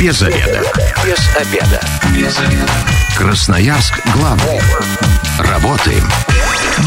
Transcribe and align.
Без 0.00 0.22
обеда. 0.22 0.62
Без 1.04 1.36
обеда. 1.36 1.80
Без 2.16 2.38
обеда. 2.38 2.72
Красноярск 3.18 4.00
главный. 4.14 4.58
Работаем 5.38 6.02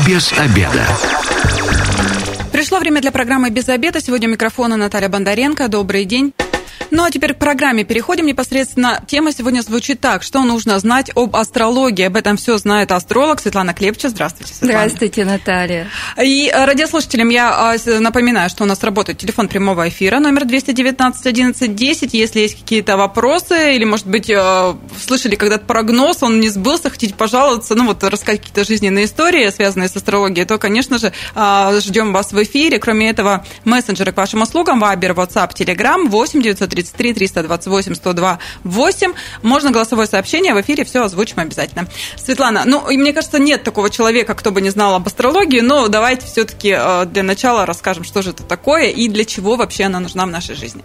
без 0.08 0.34
обеда. 0.34 0.88
Пришло 2.52 2.80
время 2.80 3.02
для 3.02 3.12
программы 3.12 3.52
«Без 3.52 3.70
обеда». 3.70 4.02
Сегодня 4.02 4.28
у 4.28 4.32
микрофона 4.32 4.78
Наталья 4.78 5.10
Бондаренко. 5.10 5.68
Добрый 5.68 6.06
день. 6.06 6.34
Ну 6.96 7.04
а 7.04 7.10
теперь 7.10 7.34
к 7.34 7.40
программе 7.40 7.84
переходим 7.84 8.28
непосредственно. 8.28 9.04
Тема 9.08 9.32
сегодня 9.32 9.62
звучит 9.62 10.00
так. 10.00 10.22
Что 10.22 10.44
нужно 10.44 10.78
знать 10.78 11.10
об 11.16 11.36
астрологии? 11.36 12.06
Об 12.06 12.16
этом 12.16 12.38
все 12.38 12.60
знает 12.60 12.92
астролог 12.92 13.40
Светлана 13.40 13.74
Клепча. 13.74 14.10
Здравствуйте, 14.10 14.54
Светлана. 14.54 14.74
Здравствуйте, 14.74 15.26
Наталья. 15.26 15.88
И 16.24 16.52
э, 16.54 16.66
радиослушателям 16.66 17.30
я 17.30 17.76
э, 17.84 17.98
напоминаю, 17.98 18.48
что 18.52 18.64
у 18.64 18.68
нас 18.68 18.84
работает 18.84 19.18
телефон 19.18 19.48
прямого 19.48 19.90
эфира 19.90 20.20
номер 20.20 20.46
219 20.46 21.26
11 21.26 21.76
10. 21.76 22.14
Если 22.14 22.40
есть 22.42 22.60
какие-то 22.62 22.96
вопросы 22.96 23.76
или, 23.76 23.86
может 23.86 24.06
быть, 24.06 24.30
э, 24.30 24.76
слышали 25.04 25.34
когда-то 25.34 25.66
прогноз, 25.66 26.22
он 26.22 26.40
не 26.40 26.50
сбылся, 26.50 26.92
хотите 26.92 27.16
пожаловаться, 27.16 27.74
ну 27.74 27.88
вот 27.88 28.04
рассказать 28.04 28.42
какие-то 28.42 28.66
жизненные 28.66 29.06
истории, 29.06 29.50
связанные 29.50 29.90
с 29.90 29.96
астрологией, 29.96 30.46
то, 30.46 30.60
конечно 30.60 31.00
же, 31.00 31.12
ждем 31.82 32.14
вас 32.14 32.34
в 32.34 32.44
эфире. 32.44 32.78
Кроме 32.78 33.10
этого, 33.10 33.44
мессенджеры 33.66 34.12
к 34.12 34.18
вашим 34.18 34.44
услугам, 34.44 34.84
Viber, 34.84 35.16
WhatsApp, 35.16 35.56
Telegram 35.56 36.08
8 36.08 36.40
930 36.44 36.83
933 36.84 37.14
328 37.28 37.96
102 37.96 38.40
8. 38.64 39.14
Можно 39.42 39.72
голосовое 39.72 40.08
сообщение 40.08 40.54
в 40.54 40.62
эфире, 40.62 40.84
все 40.84 41.04
озвучим 41.04 41.40
обязательно. 41.40 41.88
Светлана, 42.18 42.64
ну, 42.66 42.90
и 42.90 42.98
мне 42.98 43.14
кажется, 43.14 43.40
нет 43.40 43.64
такого 43.64 43.90
человека, 43.90 44.34
кто 44.36 44.52
бы 44.52 44.62
не 44.62 44.70
знал 44.70 44.96
об 44.96 45.08
астрологии, 45.08 45.62
но 45.62 45.88
давайте 45.88 46.26
все-таки 46.26 46.76
э, 46.78 47.06
для 47.06 47.24
начала 47.24 47.66
расскажем, 47.66 48.04
что 48.04 48.22
же 48.22 48.32
это 48.32 48.44
такое 48.44 48.90
и 48.90 49.08
для 49.08 49.26
чего 49.26 49.56
вообще 49.56 49.86
она 49.86 50.00
нужна 50.00 50.26
в 50.26 50.30
нашей 50.30 50.56
жизни. 50.56 50.84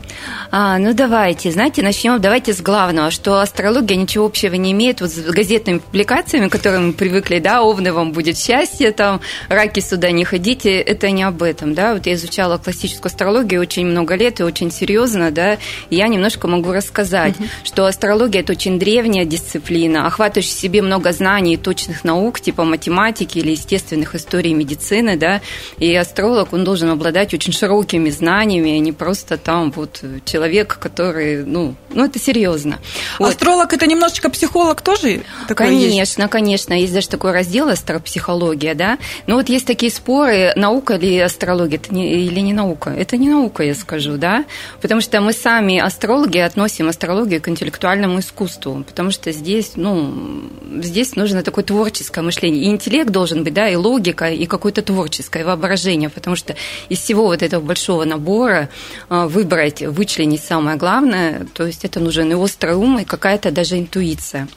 А, 0.51 0.79
ну, 0.79 0.95
давайте, 0.95 1.51
знаете, 1.51 1.83
начнем, 1.83 2.21
давайте 2.21 2.53
с 2.53 2.61
главного, 2.61 3.11
что 3.11 3.41
астрология 3.41 3.97
ничего 3.97 4.27
общего 4.27 4.55
не 4.55 4.73
имеет 4.73 5.01
вот 5.01 5.11
с 5.11 5.19
газетными 5.19 5.79
публикациями, 5.79 6.49
к 6.49 6.53
которым 6.53 6.89
мы 6.89 6.93
привыкли, 6.93 7.39
да, 7.39 7.63
овны 7.63 7.93
вам 7.93 8.13
будет 8.13 8.39
счастье, 8.39 8.93
там, 8.93 9.21
раки 9.49 9.81
сюда 9.81 10.11
не 10.11 10.25
ходите, 10.25 10.81
это 10.81 11.11
не 11.11 11.23
об 11.23 11.43
этом, 11.43 11.75
да, 11.75 11.95
вот 11.95 12.07
я 12.07 12.15
изучала 12.15 12.59
классическую 12.59 13.11
астрологию 13.11 13.61
очень 13.61 13.87
много 13.87 14.15
лет 14.15 14.41
и 14.41 14.43
очень 14.43 14.71
серьезно, 14.71 15.31
да, 15.31 15.59
я 15.91 16.09
немножко 16.09 16.49
могу 16.49 16.73
рассказать, 16.73 17.39
угу. 17.39 17.49
что 17.65 17.87
астрология– 17.87 18.41
это 18.43 18.53
очень 18.53 18.79
древняя 18.79 19.25
дисциплина, 19.25 20.07
охватывающая 20.07 20.57
в 20.57 20.61
себе 20.61 20.83
много 20.83 21.13
знаний 21.13 21.55
и 21.55 21.57
точных 21.57 22.05
наук, 22.05 22.41
типа 22.41 22.65
математики 22.65 23.39
или 23.39 23.53
естественных 23.53 24.15
историй 24.15 24.53
медицины, 24.53 25.17
да, 25.17 25.41
и 25.79 25.95
астролог, 25.95 26.53
он 26.53 26.65
должен 26.65 26.91
обладать 26.91 27.35
очень 27.35 27.53
широкими 27.53 28.11
знаниями, 28.11 28.73
а 28.73 28.79
не 28.79 28.93
просто 28.93 29.37
там 29.37 29.71
вот 29.73 30.03
человек, 30.25 30.79
который, 30.79 31.45
ну, 31.45 31.75
ну 31.91 32.05
это 32.05 32.19
серьезно. 32.19 32.79
Вот. 33.19 33.31
Астролог– 33.31 33.73
это 33.75 33.87
немножечко 33.87 34.31
психолог 34.31 34.81
тоже? 34.83 35.23
Конечно, 35.49 36.23
есть? 36.23 36.31
конечно, 36.31 36.75
есть 36.75 36.93
даже 36.93 37.09
такой 37.09 37.33
раздел 37.33 37.69
астропсихология, 37.69 38.75
да, 38.75 38.99
но 39.27 39.37
вот 39.37 39.49
есть 39.49 39.67
такие 39.67 39.91
споры, 39.91 40.53
наука 40.57 40.97
ли 40.97 41.19
астрология 41.19 41.79
это 41.79 41.95
не, 41.95 42.27
или 42.27 42.41
не 42.41 42.53
наука. 42.53 42.91
Это 42.91 43.17
не 43.17 43.29
наука, 43.29 43.63
я 43.63 43.75
скажу, 43.75 44.17
да, 44.17 44.45
потому 44.81 45.01
что 45.01 45.21
мы 45.21 45.33
сами 45.33 45.78
астрологи 45.79 46.39
относим 46.39 46.89
астрологию 46.89 47.41
к 47.41 47.49
интеллектуальному 47.49 48.21
искусству, 48.21 48.85
потому 48.87 49.11
что 49.11 49.33
здесь, 49.33 49.73
ну, 49.77 50.43
здесь 50.81 51.17
нужно 51.17 51.43
такое 51.43 51.65
творческое 51.65 52.23
мышление. 52.23 52.65
И 52.65 52.69
интеллект 52.69 53.11
должен 53.11 53.45
быть, 53.45 53.55
да, 53.55 53.69
и 53.69 53.77
логика, 53.77 54.31
и 54.31 54.47
какое-то 54.47 54.83
творческое 54.83 55.45
воображение, 55.45 56.09
потому 56.09 56.37
что 56.37 56.55
из 56.89 56.99
всего 56.99 57.25
вот 57.25 57.43
этого 57.43 57.61
большого 57.61 58.05
набора 58.05 58.69
а, 59.09 59.27
выбрать, 59.27 59.83
вычленить 59.83 60.43
самое 60.43 60.77
главное, 60.77 61.47
то 61.55 61.67
есть 61.67 61.85
это 61.85 62.01
нужен 62.01 62.31
и 62.31 62.35
острый 62.35 62.75
ум, 62.75 62.99
и 62.99 63.05
какая-то 63.05 63.51
даже 63.51 63.79
интуиция. 63.79 64.49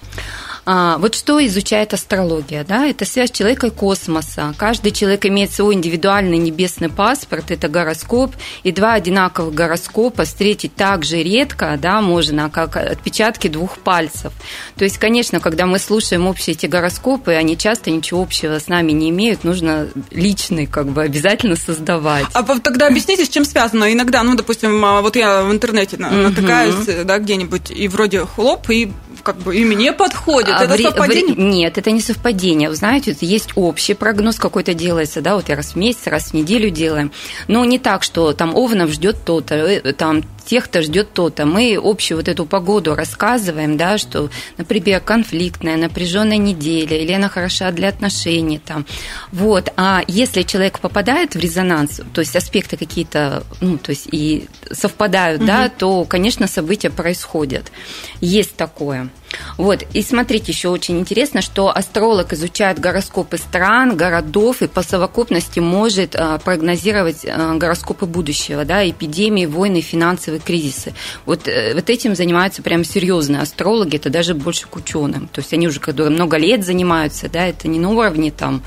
А, 0.65 0.97
вот 0.97 1.15
что 1.15 1.43
изучает 1.45 1.93
астрология? 1.93 2.63
Да? 2.63 2.85
Это 2.85 3.05
связь 3.05 3.31
человека 3.31 3.67
и 3.67 3.69
космоса. 3.69 4.53
Каждый 4.57 4.91
человек 4.91 5.25
имеет 5.25 5.51
свой 5.51 5.73
индивидуальный 5.73 6.37
небесный 6.37 6.89
паспорт, 6.89 7.51
это 7.51 7.67
гороскоп, 7.67 8.35
и 8.63 8.71
два 8.71 8.93
одинаковых 8.93 9.53
гороскопа 9.53 10.23
встретить 10.25 10.75
так 10.75 11.03
же 11.03 11.23
редко, 11.23 11.77
да, 11.81 12.01
можно, 12.01 12.49
как 12.49 12.77
отпечатки 12.77 13.47
двух 13.47 13.79
пальцев. 13.79 14.33
То 14.75 14.83
есть, 14.83 14.97
конечно, 14.97 15.39
когда 15.39 15.65
мы 15.65 15.79
слушаем 15.79 16.27
общие 16.27 16.55
эти 16.55 16.67
гороскопы, 16.67 17.33
они 17.33 17.57
часто 17.57 17.89
ничего 17.89 18.21
общего 18.21 18.59
с 18.59 18.67
нами 18.67 18.91
не 18.91 19.09
имеют, 19.09 19.43
нужно 19.43 19.87
личный 20.11 20.67
как 20.67 20.87
бы 20.87 21.01
обязательно 21.01 21.55
создавать. 21.55 22.25
А 22.33 22.43
тогда 22.59 22.87
объясните, 22.87 23.25
с 23.25 23.29
чем 23.29 23.45
связано? 23.45 23.91
Иногда, 23.91 24.21
ну, 24.23 24.35
допустим, 24.35 24.83
а, 24.85 25.01
вот 25.01 25.15
я 25.15 25.43
в 25.43 25.51
интернете 25.51 25.97
натыкаюсь, 25.97 27.05
да, 27.05 27.17
где-нибудь, 27.17 27.71
и 27.71 27.87
вроде 27.87 28.25
хлоп, 28.25 28.69
и 28.69 28.91
как 29.23 29.37
бы 29.37 29.55
и 29.55 29.65
мне 29.65 29.93
подходит. 29.93 30.55
А 30.57 30.63
это 30.63 30.75
в, 30.75 30.81
совпадение? 30.81 31.35
В, 31.35 31.39
нет, 31.39 31.77
это 31.77 31.91
не 31.91 32.01
совпадение. 32.01 32.69
Вы 32.69 32.75
знаете, 32.75 33.15
есть 33.21 33.49
общий 33.55 33.93
прогноз 33.93 34.37
какой-то 34.37 34.73
делается, 34.73 35.21
да, 35.21 35.35
вот 35.35 35.49
я 35.49 35.55
раз 35.55 35.73
в 35.73 35.75
месяц, 35.75 36.07
раз 36.07 36.31
в 36.31 36.33
неделю 36.33 36.69
делаем. 36.69 37.11
Но 37.47 37.63
не 37.65 37.79
так, 37.79 38.03
что 38.03 38.33
там 38.33 38.55
Овнов 38.55 38.91
ждет 38.91 39.17
то-то, 39.25 39.55
э, 39.55 39.93
там 40.41 40.47
тех-то 40.47 40.81
ждет 40.81 41.13
то-то. 41.13 41.45
Мы 41.45 41.79
общую 41.81 42.17
вот 42.17 42.27
эту 42.27 42.45
погоду 42.45 42.95
рассказываем, 42.95 43.77
да, 43.77 43.97
что, 43.97 44.29
например, 44.57 44.99
конфликтная, 45.01 45.77
напряженная 45.77 46.37
неделя, 46.37 46.97
или 46.97 47.11
она 47.11 47.29
хороша 47.29 47.71
для 47.71 47.89
отношений 47.89 48.59
там. 48.59 48.85
Вот. 49.31 49.71
А 49.77 50.03
если 50.07 50.43
человек 50.43 50.79
попадает 50.79 51.35
в 51.35 51.39
резонанс, 51.39 52.01
то 52.13 52.21
есть 52.21 52.35
аспекты 52.35 52.77
какие-то, 52.77 53.43
ну, 53.61 53.77
то 53.77 53.91
есть 53.91 54.07
и 54.11 54.47
совпадают, 54.71 55.41
угу. 55.41 55.47
да, 55.47 55.69
то, 55.69 56.05
конечно, 56.05 56.47
события 56.47 56.89
происходят. 56.89 57.71
Есть 58.19 58.55
такое. 58.55 59.09
Вот, 59.57 59.83
и 59.93 60.01
смотрите, 60.01 60.51
еще 60.51 60.69
очень 60.69 60.99
интересно, 60.99 61.41
что 61.41 61.69
астролог 61.69 62.33
изучает 62.33 62.79
гороскопы 62.79 63.37
стран, 63.37 63.95
городов 63.95 64.61
и 64.61 64.67
по 64.67 64.83
совокупности 64.83 65.59
может 65.59 66.15
а, 66.15 66.37
прогнозировать 66.39 67.25
а, 67.25 67.55
гороскопы 67.55 68.05
будущего, 68.05 68.65
да, 68.65 68.87
эпидемии, 68.89 69.45
войны, 69.45 69.81
финансовые 69.81 70.39
кризисы. 70.39 70.93
Вот, 71.25 71.47
э, 71.47 71.73
вот 71.73 71.89
этим 71.89 72.15
занимаются 72.15 72.61
прям 72.61 72.83
серьезные 72.83 73.41
астрологи, 73.41 73.95
это 73.95 74.09
даже 74.09 74.33
больше 74.33 74.67
к 74.67 74.75
ученым. 74.75 75.27
То 75.27 75.41
есть 75.41 75.53
они 75.53 75.67
уже 75.67 75.79
которые 75.79 76.11
много 76.11 76.37
лет 76.37 76.65
занимаются, 76.65 77.29
да, 77.29 77.45
это 77.47 77.67
не 77.67 77.79
на 77.79 77.89
уровне 77.89 78.31
там 78.31 78.63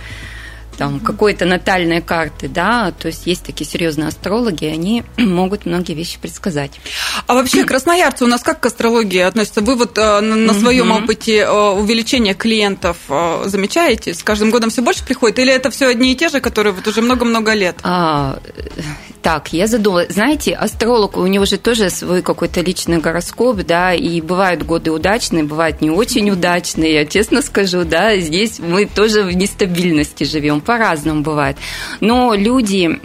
там 0.77 1.01
какой-то 1.01 1.45
натальной 1.45 2.01
карты, 2.01 2.49
да, 2.49 2.93
то 2.93 3.09
есть 3.09 3.27
есть 3.27 3.45
такие 3.45 3.69
серьезные 3.69 4.09
астрологи, 4.09 4.65
они 4.67 5.05
могут 5.17 5.67
многие 5.67 5.95
вещи 5.95 6.19
предсказать. 6.21 6.81
А 7.27 7.35
вообще 7.35 7.65
красноярцы 7.65 8.25
у 8.25 8.29
нас 8.29 8.43
как 8.43 8.61
к 8.61 8.67
астрологии 8.67 9.21
относятся? 9.21 9.61
Вы 9.61 9.77
вот 9.77 9.99
э, 9.99 10.21
на 10.21 10.55
своем 10.55 10.91
опыте 10.91 11.39
э, 11.39 11.51
увеличения 11.51 12.35
клиентов 12.35 12.97
э, 13.09 13.43
замечаете? 13.47 14.15
С 14.15 14.23
каждым 14.23 14.51
годом 14.51 14.71
все 14.71 14.83
больше 14.83 15.05
приходит? 15.05 15.39
Или 15.39 15.53
это 15.53 15.71
все 15.71 15.89
одни 15.89 16.13
и 16.13 16.17
те 16.17 16.29
же, 16.29 16.41
которые 16.41 16.73
вот 16.73 16.87
уже 16.87 17.03
много-много 17.03 17.55
лет? 17.55 17.77
А, 17.83 18.39
так, 19.25 19.55
я 19.55 19.67
задумалась. 19.67 20.13
Знаете, 20.13 20.53
астролог, 20.53 21.17
у 21.17 21.27
него 21.27 21.47
же 21.47 21.57
тоже 21.57 21.89
свой 21.89 22.21
какой-то 22.21 22.61
личный 22.61 22.99
гороскоп, 22.99 23.57
да, 23.63 23.95
и 23.95 24.21
бывают 24.21 24.65
годы 24.65 24.91
удачные, 24.91 25.45
бывают 25.45 25.81
не 25.81 25.89
очень 25.89 26.31
удачные, 26.31 26.93
я 26.93 27.07
честно 27.07 27.41
скажу, 27.41 27.85
да, 27.85 28.19
здесь 28.19 28.59
мы 28.59 28.85
тоже 28.85 29.23
в 29.23 29.33
нестабильности 29.33 30.25
живем, 30.25 30.61
по-разному 30.61 31.23
бывает. 31.23 31.57
Но 32.01 32.35
люди 32.35 33.01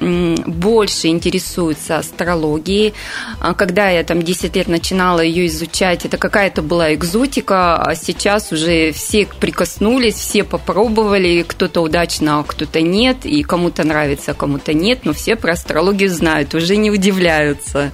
больше 0.45 1.07
интересуются 1.07 1.99
астрологией. 1.99 2.93
А 3.39 3.53
когда 3.53 3.89
я 3.89 4.03
там 4.03 4.21
10 4.21 4.53
лет 4.57 4.67
начинала 4.67 5.21
ее 5.21 5.47
изучать, 5.47 6.05
это 6.05 6.17
какая-то 6.17 6.61
была 6.61 6.93
экзотика, 6.95 7.77
а 7.77 7.95
сейчас 7.95 8.51
уже 8.51 8.91
все 8.91 9.25
прикоснулись, 9.39 10.15
все 10.15 10.43
попробовали, 10.43 11.45
кто-то 11.47 11.79
удачно, 11.79 12.39
а 12.39 12.43
кто-то 12.43 12.81
нет, 12.81 13.25
и 13.25 13.41
кому-то 13.41 13.85
нравится, 13.85 14.33
кому-то 14.33 14.73
нет, 14.73 15.05
но 15.05 15.13
все 15.13 15.37
про 15.37 15.53
астрологию 15.53 16.08
знают, 16.09 16.53
уже 16.53 16.77
не 16.77 16.91
удивляются. 16.91 17.91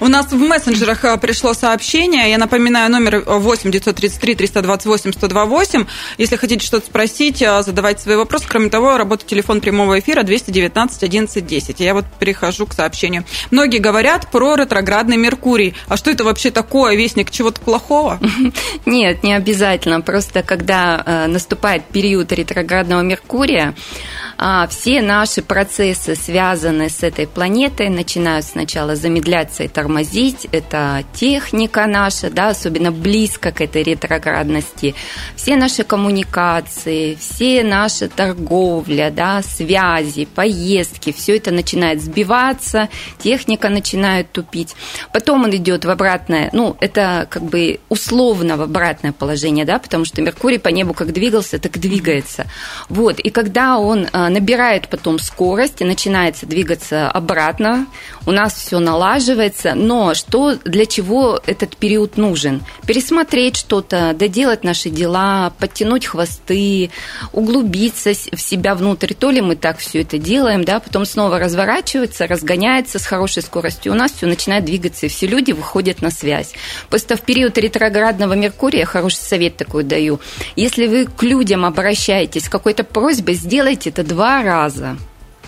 У 0.00 0.08
нас 0.08 0.32
в 0.32 0.36
мессенджерах 0.36 1.04
э, 1.04 1.16
пришло 1.18 1.54
сообщение. 1.54 2.30
Я 2.30 2.38
напоминаю, 2.38 2.90
номер 2.90 3.22
8 3.26 3.70
933 3.70 4.34
328 4.34 5.12
128. 5.12 5.86
Если 6.18 6.36
хотите 6.36 6.64
что-то 6.64 6.86
спросить, 6.86 7.42
э, 7.42 7.62
задавайте 7.62 8.02
свои 8.02 8.16
вопросы. 8.16 8.46
Кроме 8.48 8.70
того, 8.70 8.96
работает 8.96 9.28
телефон 9.28 9.60
прямого 9.60 9.98
эфира 9.98 10.22
219 10.22 11.02
11 11.02 11.46
10. 11.46 11.80
Я 11.80 11.94
вот 11.94 12.04
перехожу 12.18 12.66
к 12.66 12.74
сообщению. 12.74 13.24
Многие 13.50 13.78
говорят 13.78 14.30
про 14.30 14.56
ретроградный 14.56 15.16
Меркурий. 15.16 15.74
А 15.88 15.96
что 15.96 16.10
это 16.10 16.24
вообще 16.24 16.50
такое? 16.50 16.96
Вестник 16.96 17.30
чего-то 17.30 17.60
плохого? 17.60 18.18
Нет, 18.86 19.22
не 19.22 19.34
обязательно. 19.34 20.00
Просто 20.00 20.42
когда 20.42 21.02
э, 21.04 21.26
наступает 21.26 21.84
период 21.84 22.32
ретроградного 22.32 23.02
Меркурия, 23.02 23.74
все 24.68 25.02
наши 25.02 25.42
процессы, 25.42 26.14
связанные 26.14 26.90
с 26.90 27.02
этой 27.02 27.26
планетой, 27.26 27.88
начинают 27.88 28.44
сначала 28.44 28.94
замедляться 28.96 29.64
и 29.64 29.68
тормозить. 29.68 30.46
Это 30.52 31.04
техника 31.14 31.86
наша, 31.86 32.30
да, 32.30 32.50
особенно 32.50 32.92
близко 32.92 33.50
к 33.50 33.60
этой 33.60 33.82
ретроградности. 33.82 34.94
Все 35.36 35.56
наши 35.56 35.84
коммуникации, 35.84 37.14
все 37.14 37.62
наша 37.62 38.08
торговля, 38.08 39.10
да, 39.10 39.42
связи, 39.42 40.26
поездки, 40.26 41.12
все 41.12 41.36
это 41.36 41.50
начинает 41.50 42.02
сбиваться, 42.02 42.88
техника 43.18 43.68
начинает 43.68 44.32
тупить. 44.32 44.74
Потом 45.12 45.44
он 45.44 45.56
идет 45.56 45.84
в 45.84 45.90
обратное, 45.90 46.50
ну, 46.52 46.76
это 46.80 47.26
как 47.30 47.42
бы 47.42 47.80
условно 47.88 48.56
в 48.56 48.62
обратное 48.62 49.12
положение, 49.12 49.64
да, 49.64 49.78
потому 49.78 50.04
что 50.04 50.20
Меркурий 50.22 50.58
по 50.58 50.68
небу 50.68 50.94
как 50.94 51.12
двигался, 51.12 51.58
так 51.58 51.78
двигается. 51.78 52.46
Вот, 52.88 53.18
и 53.18 53.30
когда 53.30 53.78
он 53.78 54.08
а, 54.12 54.25
набирает 54.28 54.88
потом 54.88 55.18
скорость 55.18 55.80
и 55.80 55.84
начинается 55.84 56.46
двигаться 56.46 57.10
обратно, 57.10 57.86
у 58.26 58.32
нас 58.32 58.54
все 58.54 58.78
налаживается, 58.78 59.74
но 59.74 60.14
что, 60.14 60.56
для 60.64 60.86
чего 60.86 61.40
этот 61.46 61.76
период 61.76 62.16
нужен? 62.16 62.62
Пересмотреть 62.86 63.56
что-то, 63.56 64.14
доделать 64.14 64.64
наши 64.64 64.90
дела, 64.90 65.52
подтянуть 65.58 66.06
хвосты, 66.06 66.90
углубиться 67.32 68.12
в 68.12 68.40
себя 68.40 68.74
внутрь, 68.74 69.14
то 69.14 69.30
ли 69.30 69.40
мы 69.40 69.56
так 69.56 69.78
все 69.78 70.02
это 70.02 70.18
делаем, 70.18 70.64
да, 70.64 70.80
потом 70.80 71.06
снова 71.06 71.38
разворачивается, 71.38 72.26
разгоняется 72.26 72.98
с 72.98 73.06
хорошей 73.06 73.42
скоростью, 73.42 73.92
у 73.92 73.94
нас 73.94 74.12
все 74.12 74.26
начинает 74.26 74.64
двигаться, 74.64 75.06
и 75.06 75.08
все 75.08 75.26
люди 75.26 75.52
выходят 75.52 76.02
на 76.02 76.10
связь. 76.10 76.52
Просто 76.90 77.16
в 77.16 77.22
период 77.22 77.56
ретроградного 77.58 78.34
Меркурия, 78.34 78.84
хороший 78.84 79.16
совет 79.16 79.56
такой 79.56 79.84
даю, 79.84 80.20
если 80.56 80.86
вы 80.86 81.06
к 81.06 81.22
людям 81.22 81.64
обращаетесь 81.64 82.48
какой-то 82.48 82.84
просьбой, 82.84 83.34
сделайте 83.34 83.90
это 83.90 84.02
два 84.16 84.42
раза. 84.42 84.96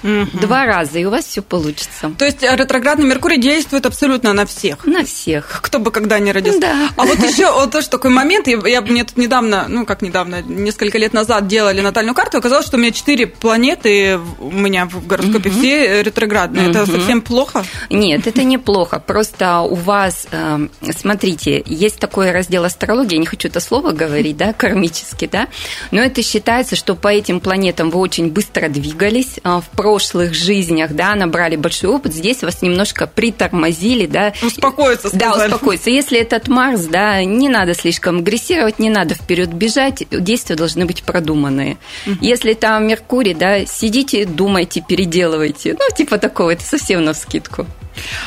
Угу. 0.03 0.41
Два 0.41 0.67
раза, 0.67 0.99
и 0.99 1.05
у 1.05 1.11
вас 1.11 1.25
все 1.25 1.43
получится. 1.43 2.13
То 2.17 2.25
есть 2.25 2.43
ретроградный 2.43 3.07
Меркурий 3.07 3.41
действует 3.41 3.87
абсолютно 3.87 4.33
на 4.33 4.47
всех? 4.47 4.85
На 4.87 5.05
всех. 5.05 5.61
Кто 5.63 5.79
бы 5.79 5.91
когда 5.91 6.19
ни 6.19 6.31
родился. 6.31 6.61
Да. 6.61 6.89
А 6.97 7.05
вот 7.05 7.19
еще 7.19 7.51
вот 7.53 7.71
тоже 7.71 7.89
такой 7.89 8.11
момент, 8.11 8.49
я, 8.49 8.59
я 8.67 8.81
мне 8.81 9.05
тут 9.05 9.17
недавно, 9.17 9.67
ну 9.69 9.87
как 9.87 10.03
недавно, 10.03 10.43
несколько 10.43 10.99
лет 10.99 11.13
назад 11.13 11.47
делали 11.47 11.81
натальную 11.81 12.15
карту, 12.15 12.39
оказалось, 12.39 12.67
что 12.67 12.77
у 12.77 12.81
меня 12.81 12.93
четыре 12.93 13.27
планеты 13.27 14.19
у 14.39 14.51
меня 14.51 14.87
в 14.87 15.07
гороскопе 15.07 15.51
угу. 15.51 15.59
все 15.59 16.03
ретроградные. 16.03 16.69
Угу. 16.69 16.71
Это 16.71 16.87
совсем 16.87 17.21
плохо? 17.23 17.65
Нет, 17.91 18.27
это 18.27 18.43
не 18.45 18.59
плохо. 18.59 18.99
Просто 19.01 19.61
у 19.61 19.75
вас, 19.75 20.27
эм, 20.31 20.71
смотрите, 20.97 21.63
есть 21.67 21.99
такой 21.99 22.31
раздел 22.31 22.65
астрологии, 22.65 23.15
я 23.15 23.21
не 23.21 23.27
хочу 23.27 23.49
это 23.49 23.61
слово 23.61 23.93
говорить, 23.93 24.37
да, 24.37 24.53
кармически, 24.53 25.29
да, 25.31 25.49
но 25.91 26.01
это 26.01 26.23
считается, 26.23 26.77
что 26.77 26.95
по 26.95 27.09
этим 27.09 27.41
планетам 27.41 27.91
вы 27.91 27.99
очень 27.99 28.31
быстро 28.31 28.69
двигались 28.69 29.41
а, 29.45 29.61
в 29.61 29.69
прошлых 29.89 30.35
жизнях, 30.35 30.93
да, 30.93 31.15
набрали 31.15 31.57
большой 31.57 31.89
опыт, 31.89 32.13
здесь 32.13 32.43
вас 32.43 32.61
немножко 32.61 33.07
притормозили, 33.07 34.05
да. 34.05 34.35
Успокоиться, 34.43 35.09
сказали. 35.09 35.49
Да, 35.49 35.55
успокоиться. 35.55 35.89
Если 35.89 36.19
этот 36.19 36.49
Марс, 36.49 36.83
да, 36.83 37.25
не 37.25 37.49
надо 37.49 37.73
слишком 37.73 38.19
агрессировать, 38.19 38.79
не 38.79 38.91
надо 38.91 39.15
вперед 39.15 39.51
бежать, 39.51 40.03
действия 40.11 40.57
должны 40.57 40.85
быть 40.85 41.05
продуманные. 41.05 41.79
Угу. 42.07 42.17
Если 42.21 42.53
там 42.53 42.87
Меркурий, 42.87 43.33
да, 43.33 43.65
сидите, 43.65 44.27
думайте, 44.27 44.85
переделывайте. 44.87 45.73
Ну, 45.73 45.97
типа 45.97 46.19
такого, 46.19 46.51
это 46.51 46.65
совсем 46.65 47.03
на 47.03 47.15
вскидку. 47.15 47.67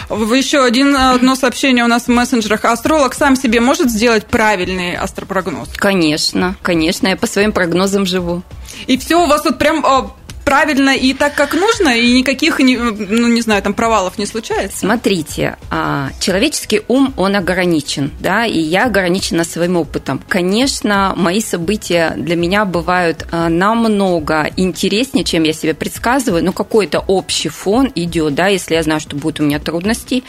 Еще 0.10 0.64
один, 0.64 0.96
одно 0.98 1.36
сообщение 1.36 1.84
у 1.84 1.88
нас 1.88 2.06
в 2.06 2.08
мессенджерах. 2.08 2.66
Астролог 2.66 3.14
сам 3.14 3.36
себе 3.36 3.60
может 3.60 3.92
сделать 3.92 4.26
правильный 4.26 4.96
астропрогноз? 4.96 5.70
Конечно, 5.76 6.56
конечно. 6.64 7.08
Я 7.08 7.18
по 7.18 7.28
своим 7.28 7.52
прогнозам 7.52 8.08
живу. 8.08 8.42
И 8.88 8.98
все 8.98 9.24
у 9.24 9.28
вас 9.28 9.44
тут 9.44 9.58
прям 9.60 9.86
а, 9.86 10.12
правильно 10.52 10.90
и 10.90 11.14
так, 11.14 11.34
как 11.34 11.54
нужно, 11.54 11.98
и 11.98 12.12
никаких, 12.12 12.60
ну, 12.60 13.28
не 13.30 13.40
знаю, 13.40 13.64
там 13.64 13.74
провалов 13.74 14.18
не 14.18 14.26
случается? 14.26 14.80
Смотрите, 14.80 15.56
а, 15.70 16.10
человеческий 16.20 16.82
ум, 16.90 17.14
он 17.16 17.38
ограничен, 17.38 18.12
да, 18.20 18.46
и 18.46 18.60
я 18.60 18.88
ограничена 18.88 19.46
своим 19.46 19.78
опытом. 19.78 20.22
Конечно, 20.28 21.14
мои 21.16 21.40
события 21.40 22.16
для 22.18 22.36
меня 22.36 22.66
бывают 22.66 23.26
а, 23.32 23.48
намного 23.48 24.50
интереснее, 24.58 25.24
чем 25.24 25.44
я 25.44 25.54
себе 25.54 25.74
предсказываю, 25.74 26.44
но 26.44 26.52
какой-то 26.52 27.00
общий 27.00 27.48
фон 27.48 27.90
идет, 27.96 28.36
да, 28.36 28.48
если 28.48 28.76
я 28.76 28.84
знаю, 28.84 29.00
что 29.00 29.16
будет 29.16 29.40
у 29.40 29.44
меня 29.44 29.60
трудности, 29.60 30.26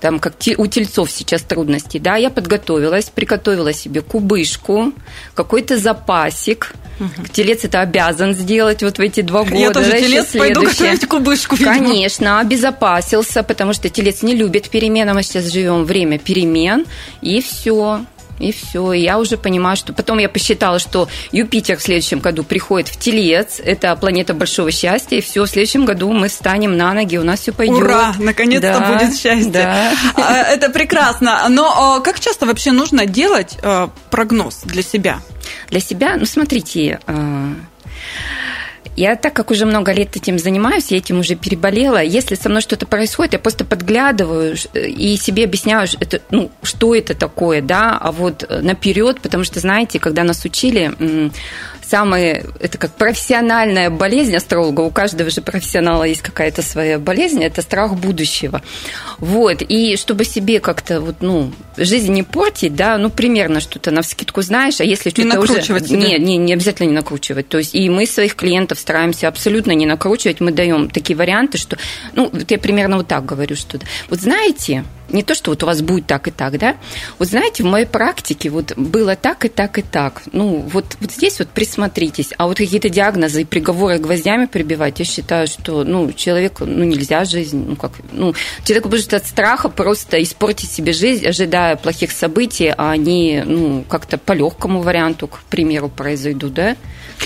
там, 0.00 0.20
как 0.20 0.34
у 0.56 0.66
тельцов 0.68 1.10
сейчас 1.10 1.42
трудности, 1.42 1.98
да, 1.98 2.14
я 2.14 2.30
подготовилась, 2.30 3.06
приготовила 3.06 3.72
себе 3.72 4.02
кубышку, 4.02 4.92
какой-то 5.34 5.76
запасик, 5.78 6.74
Угу. 7.00 7.26
Телец 7.32 7.64
это 7.64 7.80
обязан 7.80 8.34
сделать 8.34 8.82
вот 8.82 8.98
в 8.98 9.00
эти 9.00 9.20
два 9.20 9.42
года. 9.42 9.56
Я 9.64 9.70
тоже 9.72 9.90
телец 10.00 10.26
пойду 10.26 10.62
готовить 10.62 11.06
кубышку. 11.06 11.56
Видимо. 11.56 11.74
Конечно, 11.74 12.40
обезопасился, 12.40 13.42
потому 13.42 13.72
что 13.72 13.88
телец 13.88 14.22
не 14.22 14.34
любит 14.34 14.68
перемен, 14.70 15.08
а 15.08 15.14
мы 15.14 15.22
сейчас 15.22 15.52
живем 15.52 15.84
время 15.84 16.18
перемен, 16.18 16.86
и 17.22 17.40
все. 17.40 18.04
И 18.38 18.52
все. 18.52 18.92
я 18.92 19.18
уже 19.18 19.36
понимаю, 19.36 19.76
что 19.76 19.92
потом 19.92 20.18
я 20.18 20.28
посчитала, 20.28 20.78
что 20.78 21.08
Юпитер 21.30 21.76
в 21.76 21.82
следующем 21.82 22.18
году 22.18 22.42
приходит 22.42 22.88
в 22.88 22.98
Телец. 22.98 23.60
Это 23.64 23.94
планета 23.96 24.34
большого 24.34 24.70
счастья. 24.72 25.16
И 25.16 25.20
все, 25.20 25.44
в 25.44 25.46
следующем 25.46 25.84
году 25.84 26.12
мы 26.12 26.28
встанем 26.28 26.76
на 26.76 26.92
ноги, 26.94 27.16
у 27.16 27.24
нас 27.24 27.40
все 27.40 27.52
пойдет. 27.52 27.76
Ура! 27.76 28.14
Наконец-то 28.18 28.78
да, 28.80 28.92
будет 28.92 29.16
счастье. 29.16 29.50
Да. 29.50 29.92
А, 30.16 30.42
это 30.42 30.70
прекрасно. 30.70 31.46
Но 31.48 31.96
а, 31.96 32.00
как 32.00 32.18
часто 32.18 32.46
вообще 32.46 32.72
нужно 32.72 33.06
делать 33.06 33.56
а, 33.62 33.90
прогноз 34.10 34.62
для 34.64 34.82
себя? 34.82 35.20
Для 35.70 35.80
себя, 35.80 36.16
ну 36.16 36.26
смотрите, 36.26 36.98
я 38.96 39.16
так 39.16 39.32
как 39.34 39.50
уже 39.50 39.66
много 39.66 39.92
лет 39.92 40.16
этим 40.16 40.38
занимаюсь, 40.38 40.90
я 40.90 40.98
этим 40.98 41.20
уже 41.20 41.34
переболела. 41.34 42.02
Если 42.02 42.34
со 42.34 42.48
мной 42.48 42.62
что-то 42.62 42.86
происходит, 42.86 43.34
я 43.34 43.38
просто 43.38 43.64
подглядываю 43.64 44.56
и 44.74 45.16
себе 45.16 45.44
объясняю, 45.44 45.88
это, 46.00 46.20
ну, 46.30 46.50
что 46.62 46.94
это 46.94 47.14
такое, 47.14 47.60
да, 47.62 47.98
а 48.00 48.12
вот 48.12 48.48
наперед, 48.62 49.20
потому 49.20 49.44
что, 49.44 49.60
знаете, 49.60 49.98
когда 49.98 50.24
нас 50.24 50.44
учили, 50.44 50.92
самая, 51.88 52.44
это 52.60 52.78
как 52.78 52.92
профессиональная 52.94 53.90
болезнь 53.90 54.34
астролога, 54.34 54.80
у 54.80 54.90
каждого 54.90 55.30
же 55.30 55.42
профессионала 55.42 56.04
есть 56.04 56.22
какая-то 56.22 56.62
своя 56.62 56.98
болезнь, 56.98 57.42
это 57.42 57.62
страх 57.62 57.94
будущего. 57.94 58.62
Вот, 59.18 59.62
и 59.62 59.96
чтобы 59.96 60.24
себе 60.24 60.60
как-то 60.60 61.00
вот, 61.00 61.16
ну, 61.20 61.52
жизнь 61.76 62.12
не 62.12 62.22
портить, 62.22 62.74
да, 62.74 62.98
ну, 62.98 63.10
примерно 63.10 63.60
что-то 63.60 63.90
на 63.90 64.02
вскидку 64.02 64.42
знаешь, 64.42 64.80
а 64.80 64.84
если 64.84 65.10
что-то 65.10 65.40
уже... 65.40 65.62
Себя. 65.62 65.78
Не, 65.80 66.18
не, 66.18 66.36
не 66.36 66.52
обязательно 66.52 66.88
не 66.88 66.94
накручивать. 66.94 67.48
То 67.48 67.58
есть 67.58 67.74
и 67.74 67.88
мы 67.88 68.06
своих 68.06 68.34
клиентов 68.34 68.78
стараемся 68.78 69.28
абсолютно 69.28 69.72
не 69.72 69.86
накручивать, 69.86 70.40
мы 70.40 70.52
даем 70.52 70.88
такие 70.90 71.16
варианты, 71.16 71.58
что, 71.58 71.76
ну, 72.14 72.30
вот 72.32 72.50
я 72.50 72.58
примерно 72.58 72.96
вот 72.96 73.08
так 73.08 73.24
говорю, 73.24 73.56
что, 73.56 73.78
вот 74.08 74.20
знаете, 74.20 74.84
не 75.08 75.22
то, 75.22 75.34
что 75.34 75.50
вот 75.50 75.62
у 75.62 75.66
вас 75.66 75.82
будет 75.82 76.06
так 76.06 76.28
и 76.28 76.30
так, 76.30 76.58
да, 76.58 76.76
вот 77.18 77.28
знаете, 77.28 77.62
в 77.62 77.66
моей 77.66 77.86
практике 77.86 78.50
вот 78.50 78.72
было 78.76 79.16
так 79.16 79.44
и 79.44 79.48
так 79.48 79.78
и 79.78 79.82
так. 79.82 80.22
Ну, 80.32 80.58
вот, 80.58 80.96
вот 81.00 81.10
здесь 81.10 81.38
вот 81.38 81.48
присмотритесь. 81.48 82.30
А 82.36 82.46
вот 82.46 82.58
какие-то 82.58 82.88
диагнозы 82.88 83.42
и 83.42 83.44
приговоры 83.44 83.98
гвоздями 83.98 84.46
прибивать, 84.46 84.98
я 84.98 85.04
считаю, 85.04 85.46
что, 85.46 85.84
ну, 85.84 86.12
человеку, 86.12 86.64
ну, 86.66 86.84
нельзя 86.84 87.24
жизнь, 87.24 87.64
ну, 87.68 87.76
как, 87.76 87.92
ну, 88.12 88.34
человеку 88.64 88.88
может 88.88 89.14
от 89.14 89.26
страха 89.26 89.68
просто 89.68 90.22
испортить 90.22 90.70
себе 90.70 90.92
жизнь, 90.92 91.26
ожидая 91.26 91.76
плохих 91.76 92.10
событий, 92.10 92.72
а 92.76 92.90
они, 92.90 93.42
ну, 93.44 93.84
как-то 93.88 94.18
по 94.18 94.32
легкому 94.32 94.80
варианту, 94.82 95.28
к 95.28 95.40
примеру, 95.50 95.88
произойдут, 95.88 96.54
да? 96.54 96.76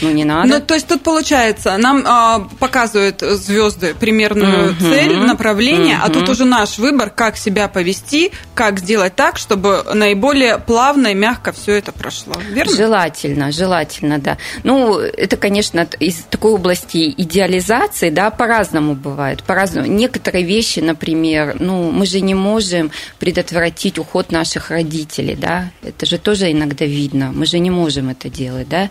Ну, 0.02 0.10
не 0.10 0.24
надо. 0.24 0.48
Ну, 0.48 0.60
то 0.60 0.74
есть 0.74 0.86
тут 0.86 1.02
получается, 1.02 1.76
нам 1.78 2.04
а, 2.06 2.48
показывают 2.58 3.20
звезды 3.20 3.94
примерную 3.98 4.72
угу, 4.72 4.80
цель, 4.80 5.16
направление, 5.18 5.96
угу. 5.96 6.04
а 6.06 6.10
тут 6.10 6.28
уже 6.28 6.44
наш 6.44 6.78
выбор, 6.78 7.10
как 7.10 7.36
себя 7.36 7.68
повести, 7.68 8.32
как 8.54 8.78
сделать 8.78 9.14
так, 9.16 9.38
чтобы 9.38 9.84
наиболее 9.94 10.58
плавно 10.58 11.08
и 11.08 11.14
мягко 11.14 11.52
все 11.52 11.74
это 11.74 11.92
прошло. 11.92 12.34
Верно? 12.50 12.76
Желательно, 12.76 13.52
желательно, 13.52 14.18
да. 14.18 14.38
Ну, 14.62 14.98
это, 14.98 15.36
конечно, 15.36 15.86
из 15.98 16.16
такой 16.30 16.52
области 16.52 17.14
идеализации, 17.16 18.10
да, 18.10 18.30
по-разному 18.30 18.94
бывает. 18.94 19.42
По-разному. 19.42 19.86
Некоторые 19.86 20.44
вещи, 20.44 20.80
например, 20.80 21.56
ну, 21.58 21.90
мы 21.90 22.06
же 22.06 22.20
не 22.20 22.34
можем 22.34 22.90
предотвратить 23.18 23.98
уход 23.98 24.32
наших 24.32 24.70
родителей, 24.70 25.36
да. 25.36 25.70
Это 25.82 26.06
же 26.06 26.18
тоже 26.18 26.50
иногда 26.52 26.84
видно. 26.84 27.32
Мы 27.32 27.46
же 27.46 27.58
не 27.58 27.70
можем 27.70 28.08
это 28.08 28.28
делать, 28.28 28.68
да. 28.68 28.90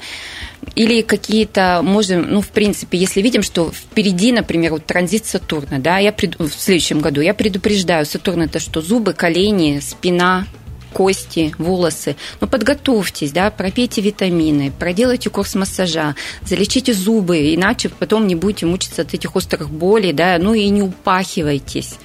Или 0.76 0.87
какие-то 1.02 1.82
можем, 1.84 2.30
ну, 2.30 2.42
в 2.42 2.50
принципе, 2.50 2.98
если 2.98 3.22
видим, 3.22 3.44
что 3.44 3.72
впереди, 3.72 4.32
например, 4.32 4.72
вот 4.72 4.86
транзит 4.86 5.26
Сатурна, 5.26 5.80
да, 5.80 5.98
я 5.98 6.12
пред... 6.12 6.40
в 6.40 6.50
следующем 6.50 7.00
году, 7.00 7.22
я 7.22 7.34
предупреждаю, 7.34 8.06
Сатурн 8.06 8.44
это 8.44 8.60
что, 8.60 8.82
зубы, 8.82 9.14
колени, 9.14 9.80
спина, 9.80 10.46
кости, 10.94 11.54
волосы. 11.58 12.16
Но 12.42 12.48
подготовьтесь, 12.48 13.32
да, 13.32 13.52
пропейте 13.52 14.02
витамины, 14.02 14.72
проделайте 14.72 15.30
курс 15.30 15.56
массажа, 15.56 16.16
залечите 16.42 16.94
зубы, 16.94 17.54
иначе 17.54 17.90
потом 17.90 18.26
не 18.26 18.36
будете 18.36 18.66
мучиться 18.66 19.04
от 19.04 19.14
этих 19.14 19.36
острых 19.36 19.70
болей, 19.70 20.14
да, 20.14 20.38
ну 20.40 20.54
и 20.54 20.68
не 20.70 20.82
упахивайтесь, 20.82 21.96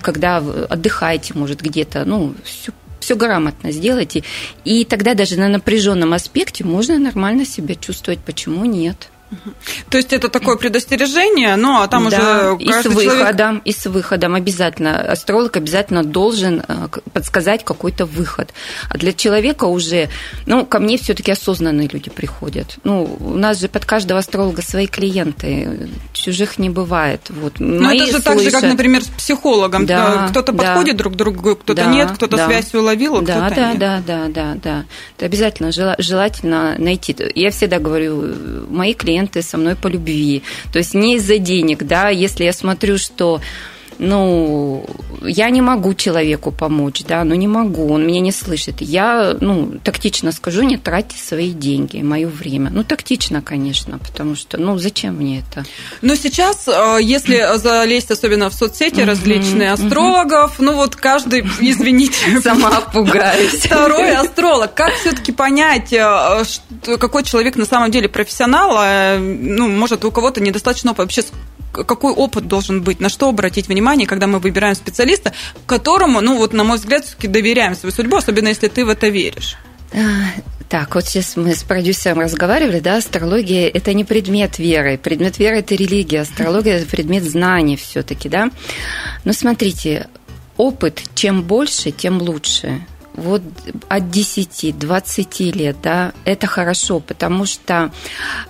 когда 0.00 0.38
отдыхаете, 0.38 1.34
может, 1.34 1.60
где-то, 1.60 2.04
ну, 2.04 2.34
все 2.44 2.72
все 3.02 3.16
грамотно 3.16 3.70
сделайте, 3.72 4.24
и 4.64 4.84
тогда 4.84 5.14
даже 5.14 5.38
на 5.38 5.48
напряженном 5.48 6.12
аспекте 6.14 6.64
можно 6.64 6.98
нормально 6.98 7.44
себя 7.44 7.74
чувствовать. 7.74 8.20
Почему 8.20 8.64
нет? 8.64 9.08
То 9.90 9.96
есть 9.98 10.12
это 10.12 10.28
такое 10.28 10.56
предостережение, 10.56 11.56
ну 11.56 11.80
а 11.80 11.88
там 11.88 12.08
да, 12.08 12.52
уже 12.54 12.62
и 12.62 12.70
с 12.70 12.84
выходом, 12.84 13.36
человек... 13.36 13.62
и 13.64 13.72
с 13.72 13.86
выходом 13.86 14.34
обязательно 14.34 15.00
астролог 15.00 15.56
обязательно 15.56 16.04
должен 16.04 16.62
э, 16.66 16.88
подсказать 17.12 17.64
какой-то 17.64 18.04
выход. 18.04 18.52
А 18.88 18.98
для 18.98 19.12
человека 19.12 19.64
уже, 19.64 20.08
ну 20.46 20.66
ко 20.66 20.78
мне 20.78 20.98
все-таки 20.98 21.32
осознанные 21.32 21.88
люди 21.88 22.10
приходят. 22.10 22.76
Ну 22.84 23.16
у 23.20 23.34
нас 23.34 23.60
же 23.60 23.68
под 23.68 23.84
каждого 23.84 24.20
астролога 24.20 24.62
свои 24.62 24.86
клиенты, 24.86 25.88
чужих 26.22 26.58
не 26.58 26.70
бывает. 26.70 27.20
Вот. 27.28 27.54
Ну 27.58 27.90
это 27.90 28.06
же 28.06 28.12
слышат... 28.12 28.24
так 28.24 28.40
же, 28.40 28.50
как, 28.50 28.62
например, 28.62 29.02
с 29.02 29.08
психологом. 29.08 29.86
Да, 29.86 30.28
кто-то 30.30 30.52
да, 30.52 30.62
подходит 30.62 30.96
друг 30.96 31.14
к 31.14 31.16
другу, 31.16 31.56
кто-то 31.56 31.84
да, 31.84 31.86
нет, 31.86 32.10
кто-то 32.12 32.36
да, 32.36 32.46
связь 32.46 32.72
уловил, 32.74 33.16
а 33.16 33.22
да, 33.22 33.46
кто-то 33.46 33.54
да, 33.54 33.70
нет. 33.70 33.78
Да, 33.78 34.02
да, 34.06 34.28
да, 34.28 34.54
да. 34.62 34.84
Это 35.16 35.26
обязательно 35.26 35.72
желательно 35.98 36.76
найти. 36.78 37.16
Я 37.34 37.50
всегда 37.50 37.78
говорю, 37.78 38.34
мои 38.70 38.94
клиенты 38.94 39.42
со 39.42 39.58
мной 39.58 39.74
по 39.74 39.88
любви. 39.88 40.42
То 40.72 40.78
есть 40.78 40.94
не 40.94 41.16
из-за 41.16 41.38
денег, 41.38 41.82
да, 41.84 42.08
если 42.08 42.44
я 42.44 42.52
смотрю, 42.52 42.98
что 42.98 43.40
ну, 43.98 44.86
я 45.22 45.50
не 45.50 45.60
могу 45.60 45.94
человеку 45.94 46.50
помочь, 46.50 47.02
да, 47.06 47.24
ну 47.24 47.34
не 47.34 47.48
могу, 47.48 47.92
он 47.92 48.06
меня 48.06 48.20
не 48.20 48.32
слышит. 48.32 48.80
Я, 48.80 49.36
ну, 49.40 49.78
тактично 49.82 50.32
скажу, 50.32 50.62
не 50.62 50.76
тратьте 50.76 51.16
свои 51.18 51.50
деньги, 51.50 52.02
мое 52.02 52.28
время. 52.28 52.70
Ну, 52.70 52.84
тактично, 52.84 53.42
конечно, 53.42 53.98
потому 53.98 54.34
что, 54.34 54.58
ну, 54.58 54.78
зачем 54.78 55.16
мне 55.16 55.40
это? 55.40 55.64
Но 56.00 56.14
сейчас, 56.14 56.68
э, 56.68 56.98
если 57.00 57.56
залезть 57.56 58.10
особенно 58.10 58.50
в 58.50 58.54
соцсети 58.54 59.00
различные 59.00 59.72
астрологов, 59.72 60.58
ну 60.58 60.74
вот 60.74 60.96
каждый, 60.96 61.40
извините, 61.60 62.40
сама 62.40 62.80
пугаюсь. 62.80 63.64
Второй 63.64 64.14
астролог. 64.14 64.74
Как 64.74 64.94
все-таки 64.94 65.32
понять, 65.32 65.92
э, 65.92 66.44
какой 66.98 67.24
человек 67.24 67.56
на 67.56 67.66
самом 67.66 67.90
деле 67.90 68.08
профессионал? 68.08 68.74
А, 68.76 69.18
ну, 69.18 69.68
может, 69.68 70.04
у 70.04 70.10
кого-то 70.10 70.40
недостаточно 70.40 70.90
опыта. 70.92 71.02
Вообще, 71.02 71.22
какой 71.72 72.12
опыт 72.12 72.46
должен 72.46 72.82
быть, 72.82 73.00
на 73.00 73.08
что 73.08 73.28
обратить 73.28 73.68
внимание, 73.68 74.06
когда 74.06 74.26
мы 74.26 74.38
выбираем 74.38 74.74
специалиста, 74.74 75.32
которому, 75.66 76.20
ну 76.20 76.36
вот, 76.36 76.52
на 76.52 76.64
мой 76.64 76.76
взгляд, 76.76 77.04
все-таки 77.04 77.28
доверяем 77.28 77.74
свою 77.74 77.92
судьбу, 77.92 78.16
особенно 78.16 78.48
если 78.48 78.68
ты 78.68 78.84
в 78.84 78.90
это 78.90 79.08
веришь. 79.08 79.56
А, 79.94 79.98
так, 80.68 80.94
вот 80.94 81.04
сейчас 81.04 81.36
мы 81.36 81.54
с 81.54 81.62
продюсером 81.62 82.20
разговаривали, 82.20 82.80
да, 82.80 82.96
астрология– 82.96 83.68
это 83.74 83.92
не 83.94 84.04
предмет 84.04 84.58
веры. 84.58 84.98
Предмет 84.98 85.38
веры– 85.38 85.56
это 85.58 85.74
религия, 85.74 86.20
астрология– 86.20 86.76
это 86.78 86.86
предмет 86.86 87.24
знаний 87.24 87.76
все 87.76 88.02
таки 88.02 88.28
да. 88.28 88.50
Но 89.24 89.32
смотрите, 89.32 90.08
опыт 90.56 91.02
чем 91.14 91.42
больше, 91.42 91.90
тем 91.90 92.20
лучше. 92.20 92.86
Вот 93.14 93.42
от 93.88 94.04
10-20 94.04 95.52
лет, 95.52 95.76
да, 95.82 96.12
это 96.24 96.46
хорошо, 96.46 97.00
потому 97.00 97.44
что 97.44 97.92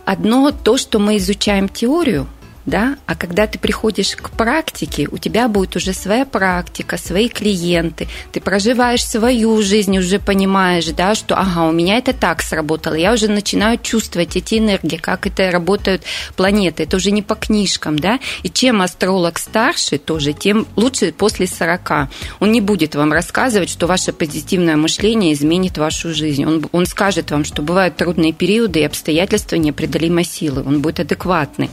одно 0.04 0.52
то, 0.52 0.76
что 0.76 1.00
мы 1.00 1.16
изучаем 1.16 1.68
теорию– 1.68 2.28
да, 2.66 2.96
а 3.06 3.16
когда 3.16 3.46
ты 3.46 3.58
приходишь 3.58 4.14
к 4.16 4.30
практике, 4.30 5.08
у 5.10 5.18
тебя 5.18 5.48
будет 5.48 5.76
уже 5.76 5.92
своя 5.92 6.24
практика, 6.24 6.96
свои 6.96 7.28
клиенты, 7.28 8.08
ты 8.32 8.40
проживаешь 8.40 9.04
свою 9.04 9.60
жизнь, 9.62 9.98
уже 9.98 10.18
понимаешь, 10.18 10.86
да, 10.86 11.14
что, 11.14 11.36
ага, 11.36 11.64
у 11.68 11.72
меня 11.72 11.98
это 11.98 12.12
так 12.12 12.42
сработало, 12.42 12.94
я 12.94 13.12
уже 13.12 13.28
начинаю 13.28 13.78
чувствовать 13.78 14.36
эти 14.36 14.58
энергии, 14.58 14.96
как 14.96 15.26
это 15.26 15.50
работают 15.50 16.02
планеты, 16.36 16.84
это 16.84 16.96
уже 16.96 17.10
не 17.10 17.22
по 17.22 17.34
книжкам, 17.34 17.98
да, 17.98 18.20
и 18.42 18.48
чем 18.48 18.82
астролог 18.82 19.38
старше 19.38 19.98
тоже, 19.98 20.32
тем 20.32 20.66
лучше 20.76 21.12
после 21.12 21.46
40. 21.46 22.08
Он 22.40 22.52
не 22.52 22.60
будет 22.60 22.94
вам 22.94 23.12
рассказывать, 23.12 23.70
что 23.70 23.86
ваше 23.86 24.12
позитивное 24.12 24.76
мышление 24.76 25.32
изменит 25.32 25.78
вашу 25.78 26.14
жизнь, 26.14 26.44
он, 26.44 26.64
он 26.72 26.86
скажет 26.86 27.30
вам, 27.30 27.44
что 27.44 27.62
бывают 27.62 27.96
трудные 27.96 28.32
периоды 28.32 28.80
и 28.80 28.84
обстоятельства 28.84 29.56
непреодолимой 29.56 30.24
силы, 30.24 30.62
он 30.64 30.80
будет 30.80 31.00
адекватный. 31.00 31.70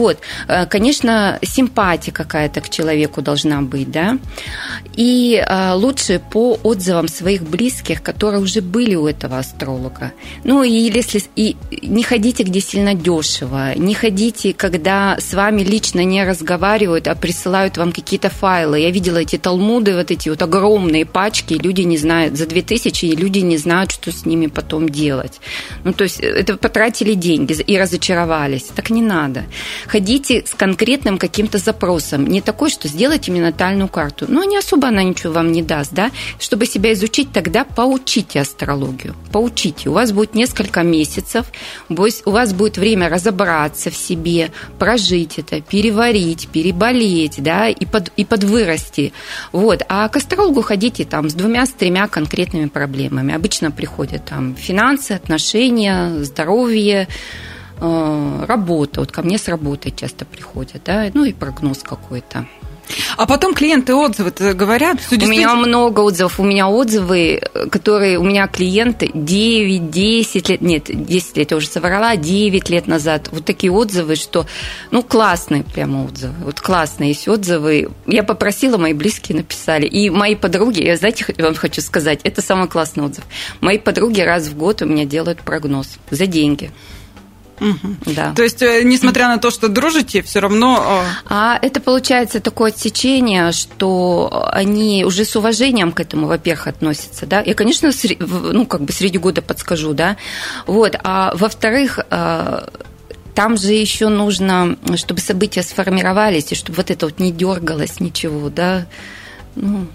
Вот, 0.00 0.18
э, 0.48 0.66
конечно, 0.66 1.38
симпатия 1.42 2.12
какая-то 2.12 2.60
к 2.62 2.70
человеку 2.70 3.20
должна 3.20 3.60
быть, 3.60 3.90
да, 3.90 4.18
и 4.96 5.36
э, 5.36 5.72
лучше 5.74 6.20
по 6.32 6.58
отзывам 6.62 7.08
своих 7.08 7.42
близких, 7.42 8.02
которые 8.02 8.40
уже 8.40 8.62
были 8.62 8.94
у 8.94 9.06
этого 9.06 9.38
астролога. 9.38 10.12
Ну, 10.44 10.62
и 10.62 10.70
если 10.70 11.22
и 11.36 11.56
не 11.82 12.02
ходите, 12.02 12.44
где 12.44 12.60
сильно 12.60 12.94
дешево, 12.94 13.74
не 13.76 13.94
ходите, 13.94 14.54
когда 14.54 15.18
с 15.18 15.34
вами 15.34 15.62
лично 15.62 16.04
не 16.04 16.24
разговаривают, 16.24 17.08
а 17.08 17.14
присылают 17.14 17.76
вам 17.76 17.92
какие-то 17.92 18.30
файлы. 18.30 18.80
Я 18.80 18.90
видела 18.90 19.18
эти 19.18 19.36
талмуды, 19.36 19.94
вот 19.94 20.10
эти 20.10 20.30
вот 20.30 20.40
огромные 20.40 21.04
пачки, 21.04 21.54
люди 21.54 21.82
не 21.82 21.98
знают, 21.98 22.36
за 22.36 22.46
2000, 22.46 23.04
и 23.04 23.16
люди 23.16 23.40
не 23.40 23.58
знают, 23.58 23.90
что 23.92 24.10
с 24.10 24.24
ними 24.24 24.46
потом 24.46 24.88
делать. 24.88 25.40
Ну, 25.84 25.92
то 25.92 26.04
есть 26.04 26.20
это 26.20 26.56
потратили 26.56 27.14
деньги 27.14 27.52
и 27.52 27.78
разочаровались. 27.78 28.64
Так 28.74 28.90
не 28.90 29.02
надо 29.02 29.44
ходите 29.90 30.44
с 30.46 30.54
конкретным 30.54 31.18
каким-то 31.18 31.58
запросом. 31.58 32.26
Не 32.26 32.40
такой, 32.40 32.70
что 32.70 32.86
сделайте 32.86 33.32
мне 33.32 33.40
натальную 33.40 33.88
карту. 33.88 34.26
Но 34.28 34.44
не 34.44 34.56
особо 34.56 34.88
она 34.88 35.02
ничего 35.02 35.32
вам 35.32 35.50
не 35.50 35.62
даст, 35.62 35.92
да? 35.92 36.10
Чтобы 36.38 36.66
себя 36.66 36.92
изучить, 36.92 37.32
тогда 37.32 37.64
поучите 37.64 38.40
астрологию. 38.40 39.16
Поучите. 39.32 39.88
У 39.88 39.92
вас 39.92 40.12
будет 40.12 40.34
несколько 40.34 40.82
месяцев, 40.82 41.46
у 41.88 42.30
вас 42.30 42.52
будет 42.52 42.78
время 42.78 43.08
разобраться 43.08 43.90
в 43.90 43.96
себе, 43.96 44.52
прожить 44.78 45.38
это, 45.38 45.60
переварить, 45.60 46.48
переболеть, 46.48 47.42
да, 47.42 47.68
и, 47.68 47.84
под, 47.84 48.12
и 48.16 48.24
подвырасти. 48.24 49.12
Вот. 49.52 49.82
А 49.88 50.08
к 50.08 50.16
астрологу 50.16 50.62
ходите 50.62 51.04
там 51.04 51.28
с 51.28 51.34
двумя, 51.34 51.66
с 51.66 51.70
тремя 51.70 52.06
конкретными 52.06 52.68
проблемами. 52.68 53.34
Обычно 53.34 53.72
приходят 53.72 54.24
там 54.24 54.54
финансы, 54.54 55.12
отношения, 55.12 56.22
здоровье, 56.22 57.08
работа. 57.80 59.00
Вот 59.00 59.10
ко 59.10 59.22
мне 59.22 59.38
с 59.38 59.48
работы 59.48 59.90
часто 59.90 60.24
приходят, 60.24 60.82
да, 60.84 61.10
ну 61.14 61.24
и 61.24 61.32
прогноз 61.32 61.82
какой-то. 61.82 62.46
А 63.16 63.26
потом 63.26 63.54
клиенты 63.54 63.94
отзывы 63.94 64.32
говорят, 64.54 65.00
что 65.00 65.14
У 65.14 65.28
меня 65.28 65.54
много 65.54 66.00
отзывов. 66.00 66.40
У 66.40 66.44
меня 66.44 66.68
отзывы, 66.68 67.40
которые 67.70 68.18
у 68.18 68.24
меня 68.24 68.46
клиенты 68.46 69.06
9-10 69.06 70.50
лет, 70.50 70.60
нет, 70.60 70.84
10 70.88 71.36
лет 71.36 71.50
я 71.50 71.56
уже 71.56 71.68
соврала, 71.68 72.16
9 72.16 72.68
лет 72.70 72.86
назад. 72.86 73.28
Вот 73.32 73.44
такие 73.44 73.72
отзывы, 73.72 74.16
что, 74.16 74.46
ну, 74.90 75.02
классные 75.02 75.62
прямо 75.62 76.04
отзывы. 76.04 76.34
Вот 76.44 76.60
классные 76.60 77.10
есть 77.10 77.28
отзывы. 77.28 77.90
Я 78.06 78.22
попросила, 78.22 78.76
мои 78.78 78.92
близкие 78.92 79.38
написали. 79.38 79.86
И 79.86 80.10
мои 80.10 80.34
подруги, 80.34 80.82
я, 80.82 80.96
знаете, 80.96 81.24
вам 81.38 81.54
хочу 81.54 81.80
сказать, 81.80 82.20
это 82.24 82.42
самый 82.42 82.68
классный 82.68 83.04
отзыв. 83.04 83.24
Мои 83.60 83.78
подруги 83.78 84.20
раз 84.20 84.48
в 84.48 84.56
год 84.56 84.82
у 84.82 84.86
меня 84.86 85.04
делают 85.04 85.42
прогноз 85.42 85.98
за 86.10 86.26
деньги. 86.26 86.70
Угу. 87.60 88.14
Да. 88.14 88.32
То 88.34 88.42
есть, 88.42 88.62
э, 88.62 88.82
несмотря 88.82 89.28
на 89.28 89.38
то, 89.38 89.50
что 89.50 89.68
дружите, 89.68 90.22
все 90.22 90.40
равно... 90.40 91.04
Э, 91.04 91.10
а 91.26 91.58
это 91.60 91.80
получается 91.80 92.40
такое 92.40 92.70
отсечение, 92.70 93.52
что 93.52 94.48
они 94.52 95.04
уже 95.04 95.24
с 95.24 95.36
уважением 95.36 95.92
к 95.92 96.00
этому, 96.00 96.26
во-первых, 96.26 96.66
относятся, 96.66 97.26
да. 97.26 97.42
Я, 97.42 97.54
конечно, 97.54 97.90
ну, 98.18 98.66
как 98.66 98.82
бы 98.82 98.92
среди 98.92 99.18
года 99.18 99.42
подскажу, 99.42 99.92
да. 99.92 100.16
Вот. 100.66 100.96
А 101.04 101.32
во-вторых, 101.34 101.98
э, 102.10 102.68
там 103.34 103.56
же 103.56 103.72
еще 103.72 104.08
нужно, 104.08 104.76
чтобы 104.96 105.20
события 105.20 105.62
сформировались, 105.62 106.52
и 106.52 106.54
чтобы 106.54 106.78
вот 106.78 106.90
это 106.90 107.06
вот 107.06 107.18
не 107.18 107.30
дергалось 107.30 108.00
ничего, 108.00 108.48
да. 108.48 108.86
Ну, 109.54 109.86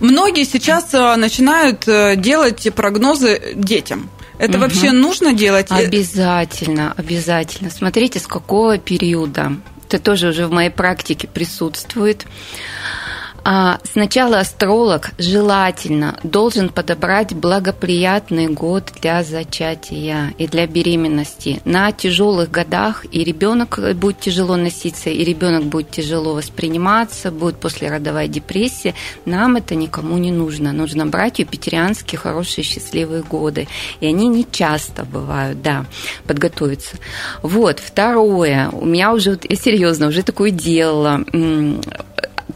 Многие 0.00 0.44
сейчас 0.44 0.92
начинают 0.92 1.84
делать 2.20 2.72
прогнозы 2.74 3.54
детям. 3.56 4.08
Это 4.38 4.52
угу. 4.52 4.60
вообще 4.60 4.92
нужно 4.92 5.32
делать? 5.32 5.68
Обязательно, 5.70 6.94
обязательно. 6.96 7.70
Смотрите, 7.70 8.18
с 8.18 8.26
какого 8.26 8.78
периода. 8.78 9.52
Это 9.88 9.98
тоже 9.98 10.28
уже 10.28 10.46
в 10.46 10.52
моей 10.52 10.70
практике 10.70 11.28
присутствует. 11.28 12.26
А 13.48 13.78
сначала 13.84 14.40
астролог 14.40 15.10
желательно 15.18 16.18
должен 16.24 16.68
подобрать 16.68 17.32
благоприятный 17.32 18.48
год 18.48 18.90
для 19.00 19.22
зачатия 19.22 20.34
и 20.36 20.48
для 20.48 20.66
беременности. 20.66 21.60
На 21.64 21.92
тяжелых 21.92 22.50
годах 22.50 23.06
и 23.12 23.22
ребенок 23.22 23.78
будет 23.94 24.18
тяжело 24.18 24.56
носиться, 24.56 25.10
и 25.10 25.22
ребенок 25.22 25.62
будет 25.62 25.92
тяжело 25.92 26.34
восприниматься, 26.34 27.30
будет 27.30 27.60
послеродовая 27.60 28.26
депрессия. 28.26 28.94
Нам 29.26 29.54
это 29.54 29.76
никому 29.76 30.18
не 30.18 30.32
нужно. 30.32 30.72
Нужно 30.72 31.06
брать 31.06 31.38
юпитерианские 31.38 32.18
хорошие 32.18 32.64
счастливые 32.64 33.22
годы. 33.22 33.68
И 34.00 34.06
они 34.06 34.26
не 34.26 34.44
часто 34.50 35.04
бывают, 35.04 35.62
да, 35.62 35.86
подготовиться. 36.26 36.96
Вот, 37.42 37.78
второе. 37.78 38.70
У 38.70 38.86
меня 38.86 39.12
уже, 39.12 39.38
серьезно, 39.52 40.08
уже 40.08 40.24
такое 40.24 40.50
дело 40.50 41.24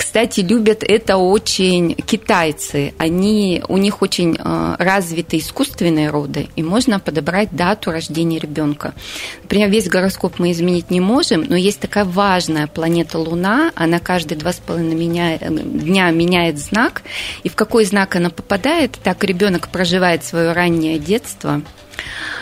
кстати, 0.01 0.41
любят 0.41 0.83
это 0.83 1.19
очень 1.19 1.95
китайцы. 1.95 2.95
Они, 2.97 3.63
у 3.69 3.77
них 3.77 4.01
очень 4.01 4.35
э, 4.35 4.77
развиты 4.79 5.37
искусственные 5.37 6.09
роды, 6.09 6.49
и 6.57 6.63
можно 6.63 6.99
подобрать 6.99 7.51
дату 7.53 7.91
рождения 7.91 8.39
ребенка. 8.39 8.95
Например, 9.43 9.69
весь 9.69 9.91
гороскоп 9.91 10.39
мы 10.39 10.53
изменить 10.53 10.91
не 10.91 11.01
можем, 11.01 11.45
но 11.47 11.55
есть 11.55 11.81
такая 11.81 12.07
важная 12.07 12.67
планета 12.67 13.19
Луна, 13.19 13.73
она 13.75 13.99
каждые 13.99 14.39
два 14.39 14.55
с 14.55 14.57
половиной 14.57 15.07
дня 15.37 16.11
меняет 16.13 16.59
знак, 16.59 17.03
и 17.43 17.51
в 17.51 17.55
какой 17.55 17.85
знак 17.85 18.17
она 18.17 18.31
попадает, 18.31 18.93
так 19.03 19.23
ребенок 19.23 19.69
проживает 19.69 20.25
свое 20.25 20.53
раннее 20.53 20.99
детство– 20.99 21.61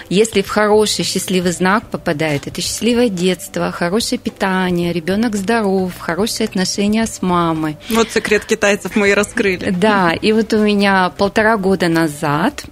Если 0.08 0.40
в 0.42 0.48
хороший 0.48 1.04
счастливый 1.04 1.52
знак 1.52 1.84
попадает, 1.90 2.46
это 2.46 2.62
счастливое 2.62 3.08
детство, 3.08 3.70
хорошее 3.70 4.18
питание, 4.18 4.92
ребенок 4.92 5.36
здоров, 5.36 5.92
хорошие 5.98 6.46
отношения 6.46 7.06
с 7.06 7.20
мамой. 7.20 7.76
Вот 7.90 8.10
секрет 8.10 8.44
китайцев 8.44 8.96
мы 8.96 9.10
и 9.10 9.14
раскрыли. 9.14 9.70
Да, 9.70 10.12
и 10.12 10.32
вот 10.32 10.52
у 10.54 10.58
меня 10.58 11.10
полтора 11.10 11.56
года 11.58 11.88
назад 11.88 12.64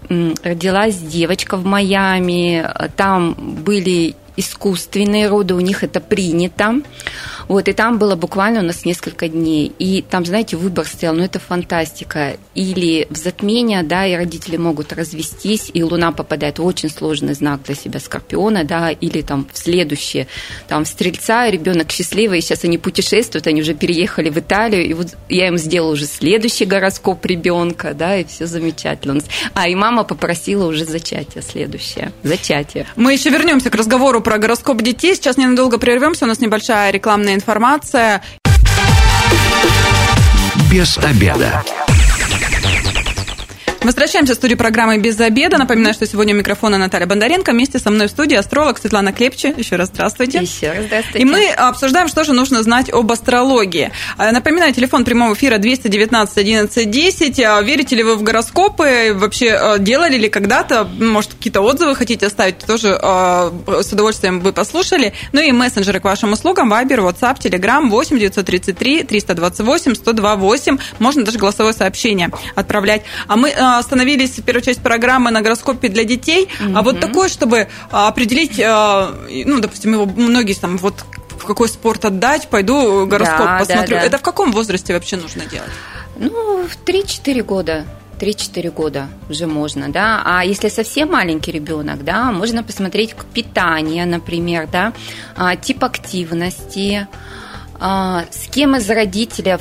родилась 0.42 0.96
девочка 0.96 1.56
в 1.56 1.64
Майами, 1.66 2.66
там 2.96 3.34
были 3.34 4.14
искусственные 4.36 5.28
роды, 5.28 5.54
у 5.54 5.60
них 5.60 5.82
это 5.82 6.00
принято. 6.00 6.76
Вот, 7.48 7.68
и 7.68 7.72
там 7.72 7.98
было 7.98 8.16
буквально 8.16 8.60
у 8.60 8.64
нас 8.64 8.84
несколько 8.84 9.28
дней. 9.28 9.72
И 9.78 10.02
там, 10.02 10.24
знаете, 10.24 10.56
выбор 10.56 10.86
стоял, 10.86 11.14
ну 11.14 11.22
это 11.22 11.38
фантастика. 11.38 12.36
Или 12.54 13.06
в 13.10 13.16
затмение, 13.16 13.82
да, 13.82 14.06
и 14.06 14.14
родители 14.14 14.56
могут 14.56 14.92
развестись, 14.92 15.70
и 15.72 15.82
Луна 15.82 16.12
попадает 16.12 16.58
в 16.58 16.64
очень 16.64 16.90
сложный 16.90 17.34
знак 17.34 17.62
для 17.64 17.74
себя 17.74 18.00
Скорпиона, 18.00 18.64
да, 18.64 18.90
или 18.90 19.22
там 19.22 19.46
в 19.52 19.58
следующее, 19.58 20.26
там 20.68 20.84
Стрельца, 20.84 21.50
ребенок 21.50 21.90
счастливый, 21.90 22.40
сейчас 22.40 22.64
они 22.64 22.78
путешествуют, 22.78 23.46
они 23.46 23.62
уже 23.62 23.74
переехали 23.74 24.30
в 24.30 24.38
Италию, 24.38 24.86
и 24.86 24.92
вот 24.94 25.16
я 25.28 25.48
им 25.48 25.58
сделала 25.58 25.92
уже 25.92 26.06
следующий 26.06 26.64
гороскоп 26.64 27.24
ребенка, 27.26 27.94
да, 27.94 28.16
и 28.16 28.24
все 28.24 28.46
замечательно. 28.46 29.20
А, 29.54 29.68
и 29.68 29.74
мама 29.74 30.04
попросила 30.04 30.66
уже 30.66 30.84
зачатие 30.84 31.42
следующее. 31.42 32.12
Зачатие. 32.22 32.86
Мы 32.96 33.12
еще 33.12 33.30
вернемся 33.30 33.70
к 33.70 33.74
разговору 33.74 34.20
про 34.20 34.38
гороскоп 34.38 34.82
детей. 34.82 35.14
Сейчас 35.14 35.36
ненадолго 35.36 35.78
прервемся, 35.78 36.24
у 36.24 36.28
нас 36.28 36.40
небольшая 36.40 36.90
рекламная 36.90 37.35
информация. 37.36 38.22
Без 40.70 40.98
обеда. 40.98 41.62
Возвращаемся 43.86 44.32
в 44.32 44.36
студию 44.36 44.58
программы 44.58 44.98
«Без 44.98 45.20
обеда». 45.20 45.58
Напоминаю, 45.58 45.94
что 45.94 46.08
сегодня 46.08 46.34
у 46.34 46.38
микрофона 46.38 46.76
Наталья 46.76 47.06
Бондаренко. 47.06 47.52
Вместе 47.52 47.78
со 47.78 47.88
мной 47.92 48.08
в 48.08 48.10
студии 48.10 48.34
астролог 48.34 48.78
Светлана 48.78 49.12
Клепче. 49.12 49.54
Еще 49.56 49.76
раз 49.76 49.90
здравствуйте. 49.90 50.40
Еще 50.40 50.72
раз 50.72 50.86
здравствуйте. 50.86 51.20
И 51.20 51.24
мы 51.24 51.48
обсуждаем, 51.50 52.08
что 52.08 52.24
же 52.24 52.32
нужно 52.32 52.64
знать 52.64 52.92
об 52.92 53.12
астрологии. 53.12 53.92
А, 54.16 54.32
напоминаю, 54.32 54.74
телефон 54.74 55.04
прямого 55.04 55.34
эфира 55.34 55.58
219 55.58 56.36
11 56.36 56.90
10. 56.90 57.38
Верите 57.38 57.94
ли 57.94 58.02
вы 58.02 58.16
в 58.16 58.24
гороскопы? 58.24 59.14
Вообще 59.14 59.52
а, 59.52 59.78
делали 59.78 60.16
ли 60.16 60.28
когда-то? 60.28 60.82
Может, 60.98 61.34
какие-то 61.34 61.60
отзывы 61.60 61.94
хотите 61.94 62.26
оставить? 62.26 62.58
Тоже 62.58 62.98
а, 63.00 63.52
с 63.68 63.92
удовольствием 63.92 64.40
вы 64.40 64.52
послушали. 64.52 65.12
Ну 65.30 65.40
и 65.40 65.52
мессенджеры 65.52 66.00
к 66.00 66.04
вашим 66.04 66.32
услугам. 66.32 66.70
Вайбер, 66.70 67.02
WhatsApp, 67.02 67.38
Telegram 67.38 67.88
8 67.88 68.18
933 68.18 69.04
328 69.04 69.92
1028. 69.92 70.78
Можно 70.98 71.24
даже 71.24 71.38
голосовое 71.38 71.72
сообщение 71.72 72.32
отправлять. 72.56 73.02
А 73.28 73.36
мы 73.36 73.54
остановились 73.78 74.38
в 74.38 74.42
первой 74.42 74.62
части 74.62 74.80
программы 74.80 75.30
на 75.30 75.42
гороскопе 75.42 75.88
для 75.88 76.04
детей. 76.04 76.48
Mm-hmm. 76.48 76.72
А 76.74 76.82
вот 76.82 77.00
такое, 77.00 77.28
чтобы 77.28 77.68
а, 77.90 78.08
определить, 78.08 78.60
а, 78.60 79.14
ну, 79.28 79.60
допустим, 79.60 79.92
его 79.92 80.06
многие 80.06 80.54
там 80.54 80.76
вот 80.78 81.04
в 81.38 81.44
какой 81.44 81.68
спорт 81.68 82.04
отдать, 82.04 82.48
пойду 82.48 83.06
гороскоп 83.06 83.46
да, 83.46 83.58
посмотрю. 83.58 83.96
Да, 83.96 84.00
да. 84.00 84.06
Это 84.06 84.18
в 84.18 84.22
каком 84.22 84.52
возрасте 84.52 84.94
вообще 84.94 85.16
нужно 85.16 85.44
делать? 85.46 85.70
Ну, 86.18 86.66
в 86.66 86.88
3-4 86.88 87.42
года. 87.42 87.84
3-4 88.18 88.70
года 88.70 89.08
уже 89.28 89.46
можно, 89.46 89.90
да. 89.90 90.22
А 90.24 90.44
если 90.44 90.70
совсем 90.70 91.12
маленький 91.12 91.52
ребенок, 91.52 92.02
да, 92.02 92.32
можно 92.32 92.62
посмотреть 92.62 93.14
питание, 93.34 94.06
например, 94.06 94.68
да, 94.72 94.94
а, 95.36 95.56
тип 95.56 95.84
активности, 95.84 97.06
с 97.78 98.48
кем 98.50 98.76
из 98.76 98.88
родителей, 98.88 99.58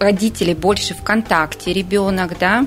родителей 0.00 0.54
больше 0.54 0.94
в 0.94 1.02
контакте 1.02 1.72
ребенок, 1.72 2.38
да, 2.38 2.66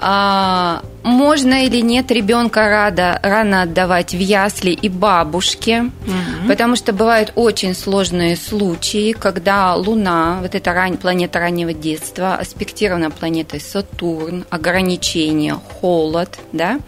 а, 0.00 0.82
можно 1.02 1.64
или 1.64 1.80
нет 1.80 2.10
ребенка 2.10 2.68
рада, 2.68 3.18
рано 3.22 3.62
отдавать 3.62 4.12
в 4.12 4.18
ясли 4.18 4.70
и 4.70 4.88
бабушке, 4.88 5.82
угу. 5.82 6.48
потому 6.48 6.76
что 6.76 6.92
бывают 6.92 7.32
очень 7.36 7.74
сложные 7.74 8.36
случаи, 8.36 9.12
когда 9.12 9.74
Луна, 9.74 10.38
вот 10.42 10.54
эта 10.54 10.72
ран... 10.72 10.96
планета 10.96 11.38
раннего 11.38 11.72
детства, 11.72 12.34
аспектирована 12.34 13.10
планетой 13.10 13.60
Сатурн, 13.60 14.44
ограничения, 14.50 15.54
холод, 15.80 16.38
да, 16.52 16.78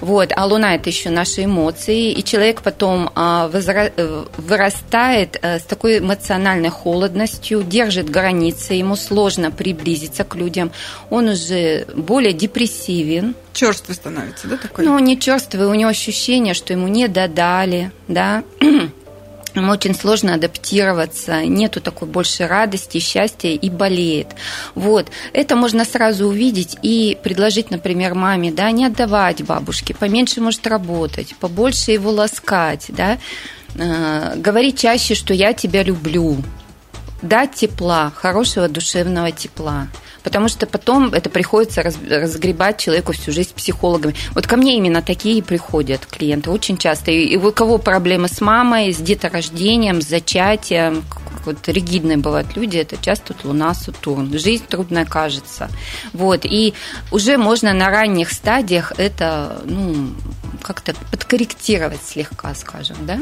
вот, 0.00 0.32
а 0.34 0.46
Луна 0.46 0.74
это 0.74 0.90
еще 0.90 1.10
наши 1.10 1.44
эмоции, 1.44 2.12
и 2.12 2.22
человек 2.24 2.62
потом 2.62 3.10
а, 3.14 3.48
возра... 3.48 3.90
Э, 3.96 4.24
вырастает 4.36 5.38
э, 5.42 5.58
с 5.58 5.62
такой 5.62 5.98
эмоциональной 5.98 6.70
холодностью, 6.70 7.62
держит 7.62 8.10
границы, 8.10 8.74
ему 8.74 8.96
сложно 8.96 9.50
приблизиться 9.50 10.24
к 10.24 10.36
людям, 10.36 10.70
он 11.10 11.28
уже 11.28 11.86
более 11.94 12.32
депрессивен, 12.40 13.34
черствый 13.52 13.94
становится, 13.94 14.48
да, 14.48 14.56
такой? 14.56 14.84
Ну, 14.84 14.98
не 14.98 15.18
черствый, 15.18 15.66
у 15.66 15.74
него 15.74 15.90
ощущение, 15.90 16.54
что 16.54 16.72
ему 16.72 16.88
не 16.88 17.06
додали, 17.08 17.92
да, 18.08 18.42
Ему 19.54 19.72
очень 19.72 19.96
сложно 19.96 20.34
адаптироваться, 20.34 21.44
нету 21.44 21.80
такой 21.80 22.06
больше 22.06 22.46
радости, 22.46 22.98
счастья 22.98 23.48
и 23.48 23.68
болеет. 23.68 24.28
Вот. 24.76 25.08
Это 25.32 25.56
можно 25.56 25.84
сразу 25.84 26.28
увидеть 26.28 26.76
и 26.82 27.18
предложить, 27.20 27.70
например, 27.70 28.14
маме, 28.14 28.52
да, 28.52 28.70
не 28.70 28.84
отдавать 28.84 29.42
бабушке, 29.42 29.92
поменьше 29.92 30.40
может 30.40 30.66
работать, 30.68 31.34
побольше 31.40 31.90
его 31.90 32.12
ласкать, 32.12 32.86
да, 32.90 33.18
э, 33.74 34.34
говорить 34.36 34.78
чаще, 34.78 35.16
что 35.16 35.34
я 35.34 35.52
тебя 35.52 35.82
люблю, 35.82 36.36
дать 37.20 37.54
тепла, 37.54 38.12
хорошего 38.14 38.68
душевного 38.68 39.32
тепла 39.32 39.88
потому 40.22 40.48
что 40.48 40.66
потом 40.66 41.12
это 41.12 41.30
приходится 41.30 41.82
разгребать 41.82 42.78
человеку 42.78 43.12
всю 43.12 43.32
жизнь 43.32 43.50
с 43.50 43.52
психологами. 43.52 44.14
Вот 44.34 44.46
ко 44.46 44.56
мне 44.56 44.76
именно 44.76 45.02
такие 45.02 45.42
приходят 45.42 46.06
клиенты 46.06 46.50
очень 46.50 46.76
часто. 46.76 47.10
И 47.10 47.36
у 47.36 47.52
кого 47.52 47.78
проблемы 47.78 48.28
с 48.28 48.40
мамой, 48.40 48.92
с 48.92 48.98
деторождением, 48.98 50.02
с 50.02 50.08
зачатием, 50.08 51.04
вот 51.44 51.68
ригидные 51.68 52.16
бывают 52.16 52.56
люди, 52.56 52.76
это 52.76 52.96
часто 52.96 53.32
тут 53.32 53.44
Луна, 53.44 53.74
Сатурн. 53.74 54.36
Жизнь 54.38 54.64
трудная 54.68 55.04
кажется. 55.04 55.70
Вот. 56.12 56.44
И 56.44 56.74
уже 57.10 57.38
можно 57.38 57.72
на 57.72 57.88
ранних 57.88 58.32
стадиях 58.32 58.92
это 58.98 59.62
ну, 59.64 60.10
как-то 60.72 60.94
подкорректировать 61.10 62.00
слегка, 62.06 62.54
скажем, 62.54 62.96
да? 63.00 63.18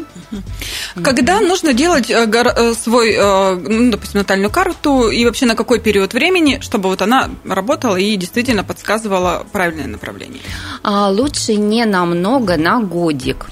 Когда 1.03 1.41
mm-hmm. 1.41 1.49
нужно 1.49 1.73
делать 1.73 2.11
э, 2.11 2.27
э, 2.31 2.75
свой, 2.75 3.15
э, 3.15 3.55
ну, 3.55 3.91
допустим, 3.91 4.19
натальную 4.19 4.51
карту 4.51 5.09
и 5.09 5.25
вообще 5.25 5.47
на 5.47 5.55
какой 5.55 5.81
период 5.81 6.13
времени, 6.13 6.59
чтобы 6.61 6.91
вот 6.91 7.01
она 7.01 7.31
работала 7.47 7.97
и 7.97 8.17
действительно 8.17 8.65
подсказывала 8.65 9.47
правильное 9.51 9.87
направление? 9.87 10.43
А 10.83 11.09
лучше 11.09 11.55
не 11.55 11.87
намного, 11.87 12.59
на 12.59 12.81
годик. 12.81 13.47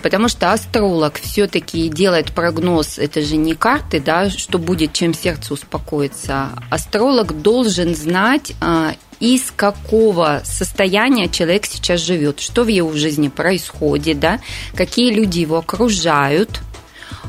Потому 0.00 0.28
что 0.28 0.52
астролог 0.52 1.18
все-таки 1.20 1.88
делает 1.88 2.32
прогноз, 2.32 2.98
это 2.98 3.20
же 3.22 3.36
не 3.36 3.54
карты, 3.54 4.00
да, 4.00 4.30
что 4.30 4.58
будет, 4.58 4.92
чем 4.92 5.12
сердце 5.12 5.54
успокоится. 5.54 6.50
Астролог 6.70 7.42
должен 7.42 7.96
знать 7.96 8.52
а, 8.60 8.94
из 9.20 9.52
какого 9.54 10.40
состояния 10.44 11.28
человек 11.28 11.66
сейчас 11.66 12.00
живет, 12.00 12.40
что 12.40 12.64
в 12.64 12.68
его 12.68 12.92
жизни 12.92 13.28
происходит, 13.28 14.18
да, 14.18 14.40
какие 14.74 15.12
люди 15.12 15.40
его 15.40 15.58
окружают, 15.58 16.60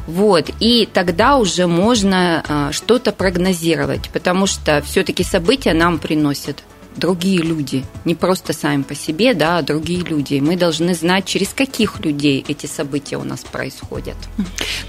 вот, 0.08 0.49
и 0.60 0.89
тогда 0.91 1.38
уже 1.38 1.67
можно 1.67 2.43
а, 2.47 2.71
что-то 2.71 3.12
прогнозировать, 3.12 4.10
потому 4.10 4.47
что 4.47 4.82
все-таки 4.82 5.23
события 5.23 5.73
нам 5.73 5.99
приносят 5.99 6.63
другие 6.95 7.41
люди, 7.41 7.86
не 8.06 8.15
просто 8.15 8.54
сами 8.54 8.84
по 8.84 8.95
себе, 8.95 9.34
да, 9.34 9.58
а 9.58 9.62
другие 9.62 10.01
люди. 10.01 10.39
Мы 10.39 10.56
должны 10.56 10.93
знать, 10.93 11.25
через 11.25 11.49
каких 11.49 11.99
людей 11.99 12.43
эти 12.47 12.65
события 12.65 13.17
у 13.17 13.23
нас 13.23 13.41
происходят. 13.41 14.17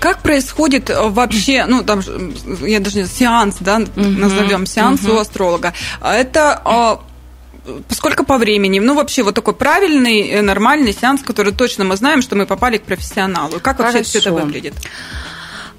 Как 0.00 0.22
происходит 0.22 0.90
э, 0.90 1.08
вообще, 1.08 1.64
ну, 1.66 1.82
там, 1.82 2.00
я 2.62 2.80
даже 2.80 3.02
не 3.02 3.06
сеанс, 3.06 3.56
да, 3.60 3.82
назовем 3.96 4.66
сеанс 4.66 5.04
у 5.06 5.16
астролога. 5.16 5.72
Это 6.00 6.60
а, 6.64 7.00
сколько 7.90 8.24
по 8.24 8.38
времени? 8.38 8.78
Ну, 8.78 8.94
вообще, 8.94 9.22
вот 9.22 9.34
такой 9.34 9.54
правильный, 9.54 10.28
э, 10.28 10.42
нормальный 10.42 10.92
сеанс, 10.92 11.22
который 11.22 11.52
точно 11.52 11.84
мы 11.84 11.96
знаем, 11.96 12.22
что 12.22 12.36
мы 12.36 12.46
попали 12.46 12.78
к 12.78 12.82
профессионалу. 12.82 13.60
Как 13.60 13.78
вообще 13.78 13.98
Хорошо. 13.98 14.10
все 14.10 14.18
это 14.18 14.32
выглядит? 14.32 14.74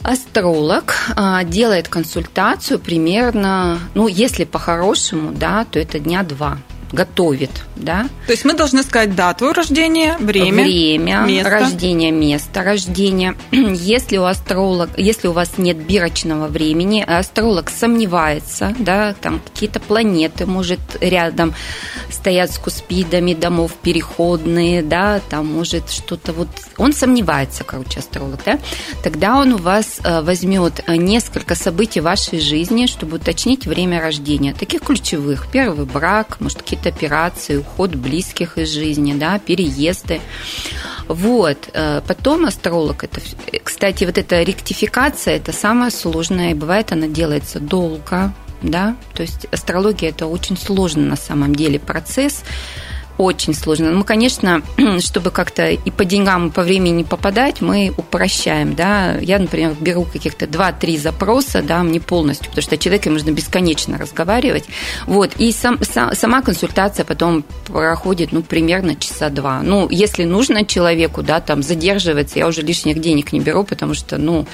Астролог 0.03 0.95
а, 1.15 1.43
делает 1.45 1.87
консультацию 1.87 2.77
примерно, 2.77 3.79
ну, 3.95 4.07
если 4.07 4.43
по-хорошему, 4.43 5.31
да, 5.31 5.65
то 5.65 5.79
это 5.79 5.97
дня 5.97 6.23
два 6.23 6.57
готовит, 6.93 7.49
да. 7.75 8.07
То 8.27 8.31
есть 8.31 8.45
мы 8.45 8.53
должны 8.53 8.83
сказать 8.83 9.15
дату 9.15 9.51
рождения, 9.51 10.15
время, 10.19 10.63
время, 10.63 11.23
место. 11.25 11.49
рождение, 11.49 12.11
место 12.11 12.63
рождения. 12.63 13.35
Если 13.51 14.17
у 14.17 14.23
астролога, 14.23 14.91
если 14.95 15.27
у 15.27 15.31
вас 15.31 15.57
нет 15.57 15.77
бирочного 15.77 16.47
времени, 16.47 17.01
астролог 17.01 17.69
сомневается, 17.69 18.75
да, 18.77 19.15
там 19.19 19.41
какие-то 19.43 19.79
планеты, 19.79 20.45
может, 20.45 20.79
рядом 21.01 21.55
стоят 22.11 22.51
с 22.51 22.59
куспидами 22.59 23.33
домов 23.33 23.73
переходные, 23.81 24.83
да, 24.83 25.19
там 25.29 25.47
может 25.47 25.89
что-то 25.89 26.31
вот, 26.31 26.47
он 26.77 26.93
сомневается, 26.93 27.63
короче, 27.63 27.99
астролог, 27.99 28.39
да, 28.45 28.59
тогда 29.03 29.37
он 29.37 29.53
у 29.53 29.57
вас 29.57 29.99
э, 30.03 30.21
возьмет 30.21 30.87
несколько 30.87 31.55
событий 31.55 32.01
вашей 32.01 32.39
жизни, 32.39 32.85
чтобы 32.85 33.17
уточнить 33.17 33.65
время 33.65 33.99
рождения, 33.99 34.53
таких 34.53 34.81
ключевых. 34.81 35.47
Первый 35.51 35.85
брак, 35.85 36.39
может, 36.39 36.59
какие 36.59 36.82
какие-то 36.83 36.89
операции, 36.89 37.57
уход 37.57 37.95
близких 37.95 38.57
из 38.57 38.69
жизни, 38.69 39.13
да, 39.13 39.39
переезды. 39.39 40.21
Вот. 41.07 41.69
Э, 41.73 42.01
потом 42.07 42.45
астролог, 42.45 43.03
это, 43.03 43.21
кстати, 43.63 44.05
вот 44.05 44.17
эта 44.17 44.43
ректификация, 44.43 45.35
это 45.37 45.51
самое 45.51 45.91
сложное, 45.91 46.51
и 46.51 46.53
бывает 46.53 46.91
она 46.91 47.07
делается 47.07 47.59
долго, 47.59 48.33
да, 48.61 48.95
то 49.13 49.23
есть 49.23 49.45
астрология 49.51 50.09
это 50.09 50.27
очень 50.27 50.57
сложный 50.57 51.03
на 51.03 51.17
самом 51.17 51.55
деле 51.55 51.79
процесс, 51.79 52.43
очень 53.17 53.53
сложно. 53.53 53.91
Мы, 53.91 54.03
конечно, 54.03 54.61
чтобы 54.99 55.31
как-то 55.31 55.69
и 55.69 55.91
по 55.91 56.05
деньгам, 56.05 56.47
и 56.47 56.51
по 56.51 56.61
времени 56.63 57.03
попадать, 57.03 57.61
мы 57.61 57.93
упрощаем, 57.95 58.75
да. 58.75 59.17
Я, 59.17 59.39
например, 59.39 59.75
беру 59.79 60.05
каких-то 60.05 60.45
2-3 60.45 60.97
запроса, 60.97 61.61
да, 61.61 61.83
мне 61.83 61.99
полностью, 61.99 62.47
потому 62.49 62.63
что 62.63 62.77
человеком 62.77 63.13
нужно 63.13 63.31
бесконечно 63.31 63.97
разговаривать. 63.97 64.65
Вот, 65.07 65.31
и 65.37 65.51
сам, 65.51 65.79
сам, 65.83 66.15
сама 66.15 66.41
консультация 66.41 67.05
потом 67.05 67.43
проходит, 67.65 68.31
ну, 68.31 68.41
примерно 68.41 68.95
часа 68.95 69.29
два. 69.29 69.61
Ну, 69.61 69.87
если 69.89 70.23
нужно 70.23 70.65
человеку, 70.65 71.23
да, 71.23 71.39
там, 71.39 71.63
задерживаться, 71.63 72.39
я 72.39 72.47
уже 72.47 72.61
лишних 72.61 72.99
денег 72.99 73.33
не 73.33 73.39
беру, 73.39 73.63
потому 73.63 73.93
что, 73.93 74.17
ну, 74.17 74.47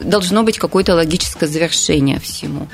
должно 0.00 0.42
быть 0.42 0.58
какое-то 0.58 0.94
логическое 0.94 1.46
завершение 1.46 2.20
всему. 2.20 2.68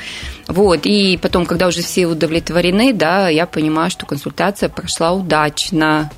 Вот, 0.46 0.80
и 0.84 1.18
потом, 1.20 1.46
когда 1.46 1.68
уже 1.68 1.82
все 1.82 2.06
удовлетворены, 2.06 2.92
да, 2.92 3.28
я 3.28 3.46
понимаю, 3.46 3.90
что 3.90 4.06
консультация 4.06 4.68
прошла 4.68 5.12
удачно, 5.12 6.10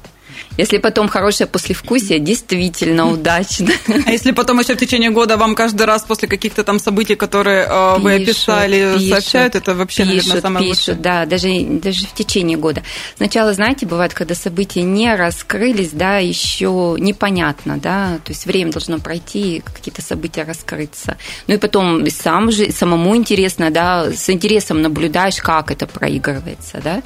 если 0.57 0.79
потом 0.79 1.09
хорошее 1.09 1.49
послевкусие, 1.49 2.19
действительно 2.19 3.11
удачно. 3.11 3.73
А 4.07 4.11
если 4.11 4.33
потом 4.33 4.61
еще 4.61 4.75
в 4.75 4.79
течение 4.79 5.11
года 5.11 5.37
вам 5.37 5.55
каждый 5.55 5.87
раз 5.87 6.05
после 6.05 6.29
каких-то 6.29 6.64
там 6.64 6.79
событий, 6.79 7.14
которые 7.14 7.64
пишут, 7.64 8.03
вы 8.03 8.14
описали, 8.14 8.95
пишут, 8.95 9.09
сообщают, 9.11 9.55
это 9.55 9.75
вообще, 9.75 10.05
пишут, 10.05 10.16
наверное, 10.16 10.40
самое 10.40 10.66
пишут, 10.66 10.88
лучшее. 10.88 11.03
да, 11.03 11.27
даже, 11.27 11.49
даже 11.64 12.07
в 12.07 12.14
течение 12.14 12.57
года. 12.57 12.83
Сначала, 13.16 13.53
знаете, 13.53 13.87
бывает, 13.87 14.14
когда 14.14 14.35
события 14.35 14.83
не 14.83 15.14
раскрылись, 15.14 15.90
да, 15.90 16.19
еще 16.19 16.97
непонятно, 16.99 17.79
да, 17.79 18.19
то 18.25 18.33
есть 18.33 18.47
время 18.47 18.73
должно 18.73 18.99
пройти, 18.99 19.62
какие-то 19.64 20.03
события 20.03 20.42
раскрыться. 20.45 21.16
Ну 21.47 21.55
и 21.55 21.59
потом 21.59 22.09
сам 22.11 22.51
же, 22.51 22.71
самому 22.73 23.16
интересно, 23.16 23.71
да, 23.71 24.11
с 24.11 24.31
интересом 24.31 24.83
наблюдаешь, 24.83 25.37
как 25.37 25.71
это 25.71 25.87
проигрывается, 25.87 26.81
да. 26.83 27.03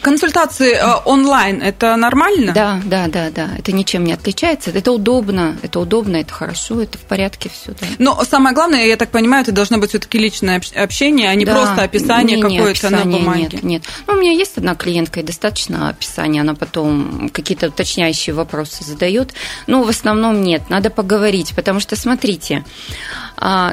Консультации 0.00 0.74
э, 0.74 0.94
онлайн, 1.04 1.62
это 1.62 1.96
нормально? 1.96 2.52
Да, 2.52 2.75
да, 2.84 3.08
да, 3.08 3.30
да. 3.30 3.50
Это 3.58 3.72
ничем 3.72 4.04
не 4.04 4.12
отличается. 4.12 4.70
Это 4.70 4.92
удобно, 4.92 5.56
это 5.62 5.80
удобно, 5.80 6.16
это 6.16 6.32
хорошо, 6.32 6.80
это 6.80 6.98
в 6.98 7.02
порядке 7.02 7.48
все. 7.48 7.72
Да. 7.72 7.86
Но 7.98 8.24
самое 8.24 8.54
главное, 8.54 8.86
я 8.86 8.96
так 8.96 9.10
понимаю, 9.10 9.42
это 9.42 9.52
должно 9.52 9.78
быть 9.78 9.90
все-таки 9.90 10.18
личное 10.18 10.60
общение, 10.74 11.30
а 11.30 11.34
не 11.34 11.44
да, 11.44 11.54
просто 11.54 11.82
описание 11.82 12.40
какое-то 12.40 12.90
на 12.90 13.04
бумаге. 13.04 13.48
Нет, 13.52 13.62
нет. 13.62 13.82
Ну, 14.06 14.14
у 14.14 14.16
меня 14.16 14.32
есть 14.32 14.56
одна 14.56 14.74
клиентка, 14.74 15.20
и 15.20 15.22
достаточно 15.22 15.88
описания, 15.88 16.40
она 16.40 16.54
потом 16.54 17.30
какие-то 17.32 17.68
уточняющие 17.68 18.34
вопросы 18.34 18.84
задает. 18.84 19.32
Ну, 19.66 19.82
в 19.82 19.88
основном 19.88 20.42
нет, 20.42 20.68
надо 20.68 20.90
поговорить, 20.90 21.52
потому 21.54 21.80
что, 21.80 21.96
смотрите, 21.96 22.64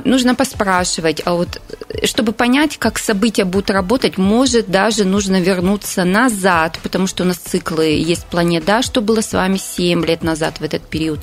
нужно 0.03 0.35
поспрашивать, 0.35 1.21
а 1.25 1.35
вот 1.35 1.61
э, 1.89 2.05
чтобы 2.05 2.33
понять, 2.33 2.77
как 2.77 2.99
события 2.99 3.45
будут 3.45 3.69
работать, 3.69 4.17
может 4.17 4.69
даже 4.69 5.05
нужно 5.05 5.39
вернуться 5.39 6.03
назад, 6.03 6.79
потому 6.83 7.07
что 7.07 7.23
у 7.23 7.27
нас 7.27 7.37
циклы 7.37 7.85
есть 7.85 8.25
планета, 8.25 8.65
да, 8.65 8.81
что 8.81 9.01
было 9.01 9.21
с 9.21 9.33
вами 9.33 9.57
7 9.57 10.05
лет 10.05 10.23
назад 10.23 10.59
в 10.59 10.63
этот 10.63 10.83
период. 10.83 11.21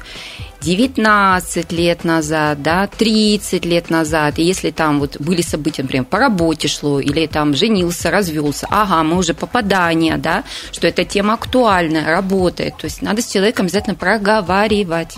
19 0.61 1.73
лет 1.73 2.05
назад, 2.05 2.63
да, 2.63 2.87
30 2.87 3.65
лет 3.65 3.91
назад, 3.91 4.39
и 4.39 4.43
если 4.43 4.71
там 4.71 5.01
вот 5.01 5.19
были 5.19 5.43
события, 5.43 5.83
например, 5.83 6.05
по 6.05 6.19
работе 6.19 6.69
шло, 6.69 7.01
или 7.01 7.27
там 7.27 7.55
женился, 7.55 8.11
развелся, 8.11 8.67
ага, 8.71 9.03
мы 9.03 9.17
уже 9.17 9.33
попадание, 9.33 10.19
да, 10.19 10.45
что 10.73 10.87
эта 10.87 11.05
тема 11.05 11.35
актуальна, 11.35 12.05
работает, 12.05 12.77
то 12.77 12.85
есть 12.85 13.01
надо 13.01 13.23
с 13.23 13.31
человеком 13.31 13.67
обязательно 13.67 13.95
проговаривать. 13.95 15.17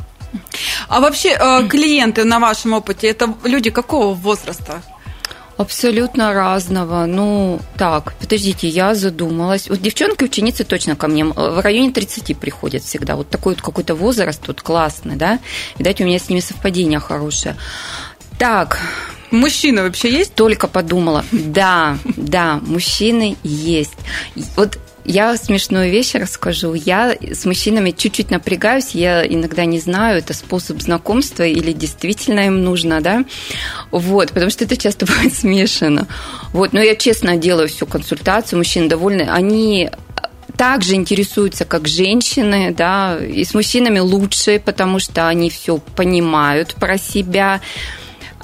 А 0.89 1.01
вообще 1.01 1.31
э, 1.31 1.69
клиенты 1.69 2.25
на 2.25 2.39
вашем 2.39 2.73
опыте 2.73 3.09
это 3.09 3.35
люди 3.45 3.71
какого 3.71 4.15
возраста? 4.15 4.83
Абсолютно 5.57 6.33
разного. 6.33 7.07
Ну, 7.07 7.61
так, 7.77 8.15
подождите, 8.15 8.69
я 8.69 8.95
задумалась. 8.95 9.69
Вот 9.69 9.81
девчонки, 9.81 10.25
ученицы 10.25 10.65
точно 10.65 10.97
ко 10.97 11.09
мне 11.09 11.25
в 11.25 11.63
районе 11.63 11.93
30 11.93 12.37
приходят 12.39 12.83
всегда. 12.83 13.17
Вот 13.17 13.29
такой 13.29 13.55
вот 13.55 13.63
какой-то 13.63 13.95
возраст 13.95 14.41
тут 14.43 14.63
классный, 14.63 15.17
да? 15.17 15.39
Видать, 15.79 16.01
у 16.01 16.05
меня 16.05 16.19
с 16.19 16.29
ними 16.29 16.41
совпадение 16.41 17.01
хорошее. 17.01 17.57
Так, 18.39 18.81
Мужчины 19.33 19.83
вообще 19.83 20.13
есть? 20.13 20.35
Только 20.35 20.69
подумала. 20.69 21.25
Да, 21.33 21.99
да, 22.05 22.61
мужчины 22.63 23.37
есть. 23.43 23.97
Вот 24.57 24.79
я 25.05 25.37
смешную 25.37 25.91
вещь 25.91 26.15
расскажу. 26.15 26.75
Я 26.75 27.17
с 27.21 27.45
мужчинами 27.47 27.91
чуть-чуть 27.93 28.31
напрягаюсь. 28.31 28.91
Я 28.91 29.27
иногда 29.27 29.65
не 29.65 29.81
знаю, 29.81 30.19
это 30.19 30.35
способ 30.35 30.81
знакомства 30.81 31.45
или 31.45 31.73
действительно 31.73 32.41
им 32.41 32.63
нужно, 32.63 33.01
да. 33.01 33.25
Вот, 33.91 34.29
потому 34.29 34.51
что 34.51 34.65
это 34.65 34.77
часто 34.77 35.07
бывает 35.07 35.35
смешано. 35.35 36.07
Вот, 36.53 36.75
но 36.75 36.81
я 36.81 36.95
честно 36.95 37.37
делаю 37.37 37.69
всю 37.69 37.87
консультацию. 37.87 38.59
Мужчины 38.59 38.89
довольны. 38.89 39.23
Они 39.23 39.91
также 40.59 40.95
интересуются, 40.95 41.65
как 41.65 41.89
женщины, 41.89 42.73
да, 42.77 43.19
и 43.19 43.45
с 43.45 43.55
мужчинами 43.55 43.99
лучше, 43.99 44.63
потому 44.65 44.99
что 44.99 45.27
они 45.27 45.49
все 45.51 45.79
понимают 45.79 46.75
про 46.75 46.99
себя 46.99 47.61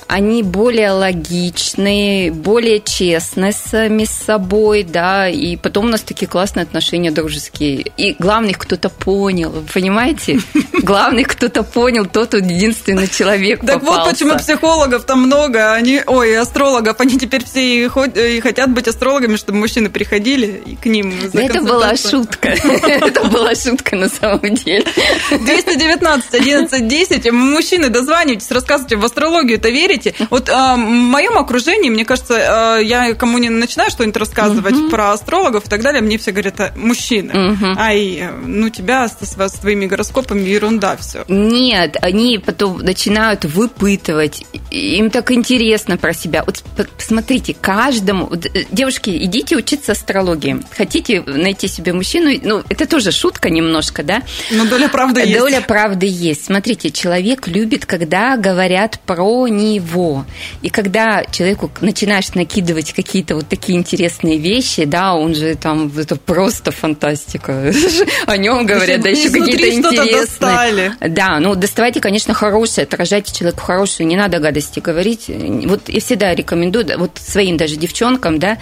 они 0.09 0.42
более 0.42 0.92
логичные, 0.92 2.33
более 2.33 2.81
честны 2.81 3.53
сами 3.53 4.05
с 4.05 4.11
собой, 4.11 4.83
да, 4.83 5.29
и 5.29 5.57
потом 5.57 5.85
у 5.85 5.88
нас 5.88 6.01
такие 6.01 6.27
классные 6.27 6.62
отношения 6.62 7.11
дружеские. 7.11 7.85
И 7.99 8.16
главный 8.18 8.55
кто-то 8.55 8.88
понял, 8.88 9.51
вы 9.51 9.61
понимаете? 9.62 10.40
Главный 10.83 11.25
кто-то 11.25 11.62
понял, 11.62 12.07
тот 12.07 12.33
единственный 12.35 13.09
человек 13.09 13.61
Так 13.66 13.83
вот 13.83 14.09
почему 14.09 14.37
психологов 14.38 15.05
там 15.05 15.23
много, 15.23 15.75
они, 15.75 16.01
ой, 16.07 16.38
астрологов, 16.38 17.01
они 17.01 17.18
теперь 17.18 17.44
все 17.44 17.85
и 17.85 18.40
хотят 18.40 18.71
быть 18.71 18.88
астрологами, 18.88 19.37
чтобы 19.37 19.59
мужчины 19.59 19.90
приходили 19.90 20.62
и 20.64 20.77
к 20.77 20.87
ним 20.87 21.12
Это 21.35 21.61
была 21.61 21.97
шутка. 21.97 22.49
Это 22.64 23.25
была 23.25 23.55
шутка 23.55 23.97
на 23.97 24.09
самом 24.09 24.55
деле. 24.55 24.87
219 25.31 26.35
11 26.35 26.88
10. 26.88 27.33
Мужчины, 27.33 27.90
дозванивайтесь, 27.90 28.51
рассказывайте, 28.51 28.97
в 28.97 29.05
астрологию 29.05 29.59
это 29.59 29.68
верите? 29.68 29.98
Знаете, 30.01 30.15
вот 30.31 30.49
э, 30.49 30.53
в 30.53 30.79
моем 30.79 31.39
окружении, 31.39 31.91
мне 31.91 32.05
кажется, 32.05 32.79
э, 32.79 32.85
я 32.85 33.15
кому 33.15 33.39
не 33.39 33.49
начинаю 33.49 33.91
что-нибудь 33.91 34.17
рассказывать 34.17 34.75
uh-huh. 34.75 34.91
про 34.91 35.13
астрологов 35.13 35.67
и 35.67 35.69
так 35.69 35.83
далее, 35.83 36.03
мне 36.03 36.19
все 36.19 36.33
говорят, 36.33 36.61
«А, 36.61 36.73
мужчины. 36.77 37.33
Uh-huh. 37.33 37.75
Ай, 37.77 38.31
ну 38.45 38.69
тебя 38.71 39.09
с, 39.09 39.17
с 39.21 39.53
твоими 39.55 39.87
гороскопами 39.87 40.41
ерунда 40.41 40.97
все. 40.97 41.25
Нет, 41.29 41.97
они 42.01 42.39
потом 42.39 42.79
начинают 42.79 43.45
выпытывать, 43.45 44.45
им 44.71 45.11
так 45.11 45.31
интересно 45.31 45.97
про 45.97 46.13
себя. 46.13 46.45
Вот 46.45 46.63
посмотрите, 46.97 47.55
каждому... 47.59 48.31
Э, 48.33 48.65
девушки, 48.71 49.11
идите 49.11 49.57
учиться 49.57 49.93
астрологии. 49.93 50.61
Хотите 50.77 51.23
найти 51.23 51.69
себе 51.69 51.93
мужчину? 51.93 52.31
Ну, 52.43 52.63
это 52.69 52.87
тоже 52.87 53.13
шутка 53.13 53.51
немножко, 53.51 54.03
да? 54.03 54.23
Но 54.51 54.67
доля 54.67 54.89
правды 54.89 55.21
есть. 55.21 55.39
Доля 55.39 55.61
правды 55.61 56.07
есть. 56.07 56.45
Смотрите, 56.45 56.91
человек 56.91 57.47
любит, 57.49 57.87
когда 57.87 58.37
говорят 58.37 59.01
про 59.07 59.49
него. 59.49 60.25
И 60.63 60.71
когда 60.71 61.25
человеку 61.25 61.71
начинаешь 61.81 62.35
накидывать 62.35 62.93
какие-то 62.93 63.37
вот 63.37 63.49
такие 63.49 63.79
интересные 63.79 64.39
вещи, 64.39 64.85
да, 64.85 65.15
он 65.15 65.35
же 65.35 65.55
там, 65.55 65.91
это 65.97 66.17
просто 66.17 66.71
фантастика. 66.71 67.73
О 68.27 68.37
нем 68.37 68.67
говорят, 68.67 69.01
да 69.01 69.09
еще 69.09 69.31
какие-то 69.31 69.71
интересные. 69.71 70.97
Да, 71.01 71.39
ну 71.41 71.55
доставайте, 71.55 72.01
конечно, 72.01 72.35
хорошее, 72.35 72.85
отражайте 72.85 73.33
человеку 73.35 73.63
хорошее, 73.63 74.07
не 74.07 74.17
надо 74.17 74.41
гадости 74.59 74.81
говорить. 74.81 75.31
Вот 75.66 75.88
я 75.88 76.01
всегда 76.01 76.35
рекомендую, 76.35 76.87
вот 76.99 77.12
своим 77.18 77.57
даже 77.57 77.77
девчонкам, 77.77 78.38
да, 78.38 78.59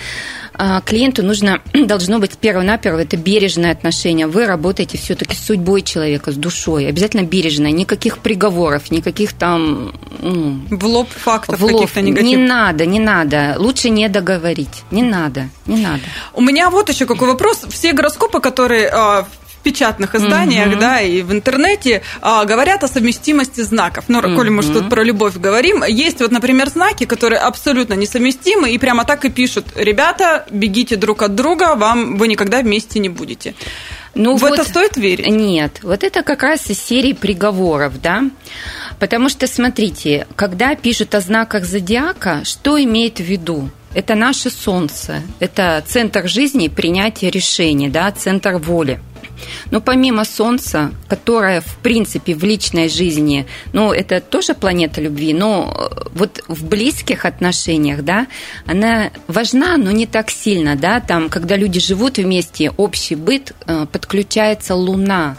а, 0.58 0.80
клиенту 0.80 1.22
нужно, 1.22 1.60
должно 1.74 2.18
быть 2.18 2.38
перво-наперво, 2.38 3.00
это 3.00 3.16
бережное 3.16 3.72
отношение. 3.72 4.26
Вы 4.26 4.46
работаете 4.46 4.98
все-таки 4.98 5.34
с 5.34 5.44
судьбой 5.46 5.82
человека, 5.82 6.32
с 6.32 6.34
душой. 6.34 6.88
Обязательно 6.88 7.22
бережное. 7.22 7.70
Никаких 7.70 8.18
приговоров, 8.18 8.90
никаких 8.90 9.32
там... 9.32 9.94
Ну, 10.20 10.60
в 10.70 10.84
лоб 10.84 11.08
фактов 11.10 11.60
каких-то 11.60 12.00
негативных. 12.00 12.24
Не 12.24 12.36
надо, 12.36 12.86
не 12.86 13.00
надо. 13.00 13.56
Лучше 13.58 13.90
не 13.90 14.08
договорить. 14.08 14.82
Не 14.90 15.02
надо, 15.02 15.48
не 15.66 15.82
надо. 15.82 16.02
У 16.32 16.40
меня 16.40 16.70
вот 16.70 16.88
еще 16.88 17.06
какой 17.06 17.28
вопрос. 17.28 17.64
Все 17.68 17.92
гороскопы, 17.92 18.40
которые 18.40 18.88
а, 18.88 19.26
печатных 19.66 20.14
изданиях, 20.14 20.68
угу. 20.68 20.80
да, 20.80 21.00
и 21.00 21.22
в 21.22 21.32
интернете 21.32 22.02
а, 22.22 22.44
говорят 22.44 22.84
о 22.84 22.88
совместимости 22.88 23.62
знаков. 23.62 24.04
Ну, 24.06 24.18
угу. 24.20 24.36
коли 24.36 24.50
мы 24.50 24.62
что 24.62 24.74
тут 24.74 24.88
про 24.88 25.02
любовь 25.02 25.36
говорим, 25.36 25.82
есть 25.82 26.20
вот, 26.20 26.30
например, 26.30 26.68
знаки, 26.68 27.04
которые 27.04 27.40
абсолютно 27.40 27.94
несовместимы, 27.94 28.70
и 28.70 28.78
прямо 28.78 29.04
так 29.04 29.24
и 29.24 29.28
пишут, 29.28 29.66
ребята, 29.74 30.46
бегите 30.50 30.94
друг 30.94 31.22
от 31.22 31.34
друга, 31.34 31.74
вам 31.74 32.16
вы 32.16 32.28
никогда 32.28 32.60
вместе 32.60 33.00
не 33.00 33.08
будете. 33.08 33.54
Ну, 34.14 34.36
в 34.36 34.40
вот, 34.40 34.52
это 34.52 34.64
стоит 34.64 34.96
верить? 34.96 35.26
Нет, 35.26 35.80
вот 35.82 36.04
это 36.04 36.22
как 36.22 36.44
раз 36.44 36.70
из 36.70 36.80
серии 36.80 37.12
приговоров, 37.12 38.00
да. 38.00 38.22
Потому 39.00 39.28
что, 39.28 39.48
смотрите, 39.48 40.28
когда 40.36 40.76
пишут 40.76 41.14
о 41.16 41.20
знаках 41.20 41.64
зодиака, 41.64 42.42
что 42.44 42.80
имеет 42.82 43.18
в 43.18 43.24
виду? 43.24 43.68
Это 43.96 44.14
наше 44.14 44.50
солнце, 44.50 45.22
это 45.40 45.82
центр 45.86 46.28
жизни 46.28 46.66
и 46.66 46.68
принятия 46.68 47.30
решений, 47.30 47.88
да, 47.88 48.10
центр 48.12 48.58
воли. 48.58 49.00
Но 49.70 49.80
помимо 49.80 50.24
Солнца, 50.24 50.92
которое, 51.08 51.62
в 51.62 51.76
принципе, 51.78 52.34
в 52.34 52.44
личной 52.44 52.90
жизни, 52.90 53.46
ну, 53.72 53.92
это 53.92 54.20
тоже 54.20 54.54
планета 54.54 55.00
любви, 55.00 55.32
но 55.32 55.74
э, 55.74 56.08
вот 56.14 56.42
в 56.46 56.66
близких 56.66 57.24
отношениях, 57.24 58.02
да, 58.02 58.26
она 58.66 59.10
важна, 59.28 59.78
но 59.78 59.90
не 59.90 60.06
так 60.06 60.30
сильно, 60.30 60.76
да, 60.76 61.00
там, 61.00 61.30
когда 61.30 61.56
люди 61.56 61.80
живут 61.80 62.18
вместе, 62.18 62.70
общий 62.76 63.14
быт, 63.14 63.52
э, 63.66 63.86
подключается 63.90 64.74
Луна, 64.74 65.36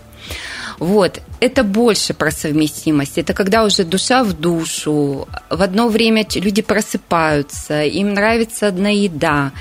вот. 0.80 1.22
Это 1.40 1.64
больше 1.64 2.14
про 2.14 2.32
совместимость. 2.32 3.18
Это 3.18 3.34
когда 3.34 3.64
уже 3.64 3.84
душа 3.84 4.24
в 4.24 4.34
душу. 4.34 5.28
В 5.50 5.62
одно 5.62 5.88
время 5.88 6.26
люди 6.36 6.62
просыпаются, 6.62 7.84
им 7.84 8.14
нравится 8.14 8.68
одна 8.68 8.90
еда, 8.90 9.52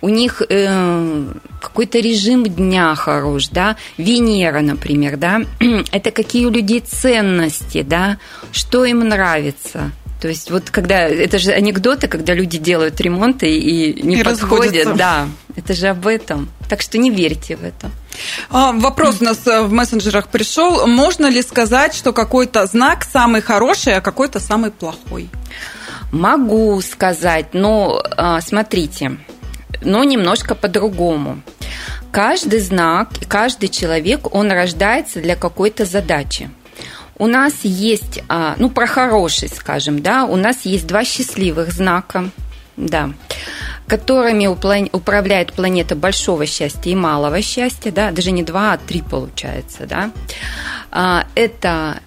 у 0.00 0.08
них 0.08 0.42
э, 0.48 1.24
какой-то 1.60 1.98
режим 1.98 2.44
дня 2.44 2.94
хорош, 2.94 3.48
да. 3.48 3.76
Венера, 3.98 4.60
например, 4.60 5.16
да. 5.16 5.42
Это 5.92 6.10
какие 6.10 6.46
у 6.46 6.50
людей 6.50 6.80
ценности, 6.80 7.82
да, 7.82 8.18
что 8.52 8.84
им 8.84 9.00
нравится. 9.00 9.92
То 10.20 10.28
есть 10.28 10.50
вот 10.50 10.70
когда 10.70 11.00
это 11.00 11.38
же 11.38 11.50
анекдоты, 11.50 12.08
когда 12.08 12.32
люди 12.32 12.56
делают 12.56 12.98
ремонты 12.98 13.58
и 13.58 14.02
не 14.02 14.20
и 14.20 14.24
подходят, 14.24 14.96
да, 14.96 15.28
это 15.54 15.74
же 15.74 15.88
об 15.88 16.06
этом. 16.06 16.48
Так 16.70 16.80
что 16.80 16.96
не 16.96 17.10
верьте 17.10 17.56
в 17.56 17.62
это. 17.62 17.90
А, 18.50 18.72
вопрос 18.72 19.20
у 19.20 19.24
нас 19.24 19.46
э, 19.46 19.62
в 19.62 19.72
мессенджерах 19.72 20.28
пришел. 20.28 20.86
Можно 20.86 21.26
ли 21.26 21.42
сказать, 21.42 21.94
что 21.94 22.12
какой-то 22.12 22.66
знак 22.66 23.04
самый 23.04 23.40
хороший, 23.40 23.96
а 23.96 24.00
какой-то 24.00 24.40
самый 24.40 24.70
плохой? 24.70 25.28
Могу 26.12 26.80
сказать, 26.80 27.54
но 27.54 28.02
а, 28.16 28.40
смотрите, 28.40 29.18
но 29.82 30.04
немножко 30.04 30.54
по-другому. 30.54 31.40
Каждый 32.12 32.60
знак, 32.60 33.08
каждый 33.26 33.68
человек, 33.68 34.32
он 34.32 34.52
рождается 34.52 35.20
для 35.20 35.34
какой-то 35.34 35.84
задачи. 35.84 36.50
У 37.16 37.26
нас 37.26 37.52
есть, 37.62 38.22
а, 38.28 38.54
ну, 38.58 38.70
про 38.70 38.86
хороший, 38.86 39.48
скажем, 39.48 40.02
да, 40.02 40.24
у 40.24 40.36
нас 40.36 40.64
есть 40.64 40.86
два 40.86 41.04
счастливых 41.04 41.72
знака, 41.72 42.30
да, 42.76 43.10
которыми 43.86 44.46
управляет 44.46 45.52
планета 45.52 45.94
большого 45.96 46.46
счастья 46.46 46.90
и 46.90 46.94
малого 46.94 47.42
счастья, 47.42 47.90
да, 47.90 48.10
даже 48.10 48.30
не 48.30 48.42
два, 48.42 48.72
а 48.72 48.78
три 48.78 49.02
получается, 49.02 49.86
да. 49.86 50.10
А, 50.90 51.26
это 51.34 52.00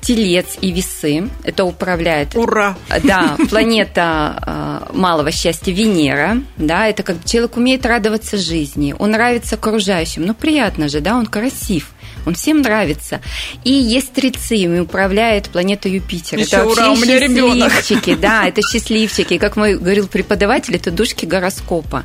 телец 0.00 0.56
и 0.60 0.70
весы. 0.70 1.28
Это 1.44 1.64
управляет... 1.64 2.34
Ура! 2.34 2.76
Да, 3.02 3.36
планета 3.50 4.82
малого 4.92 5.30
счастья 5.30 5.72
Венера. 5.72 6.38
Да, 6.56 6.86
это 6.86 7.02
как 7.02 7.24
человек 7.24 7.56
умеет 7.56 7.84
радоваться 7.84 8.36
жизни. 8.36 8.94
Он 8.98 9.10
нравится 9.10 9.56
окружающим. 9.56 10.24
Ну, 10.24 10.34
приятно 10.34 10.88
же, 10.88 11.00
да, 11.00 11.16
он 11.16 11.26
красив. 11.26 11.92
Он 12.26 12.34
всем 12.34 12.60
нравится. 12.60 13.20
И 13.64 13.72
есть 13.72 14.08
стрельцы, 14.08 14.56
ими 14.56 14.80
управляет 14.80 15.48
планета 15.48 15.88
Юпитер. 15.88 16.38
Еще 16.38 16.56
это 16.56 16.66
ура, 16.66 16.90
у 16.90 16.96
меня 16.96 17.20
счастливчики, 17.20 18.14
да, 18.16 18.46
это 18.46 18.60
счастливчики. 18.62 19.38
Как 19.38 19.56
мой 19.56 19.76
говорил 19.78 20.08
преподаватель, 20.08 20.74
это 20.76 20.90
душки 20.90 21.24
гороскопа. 21.24 22.04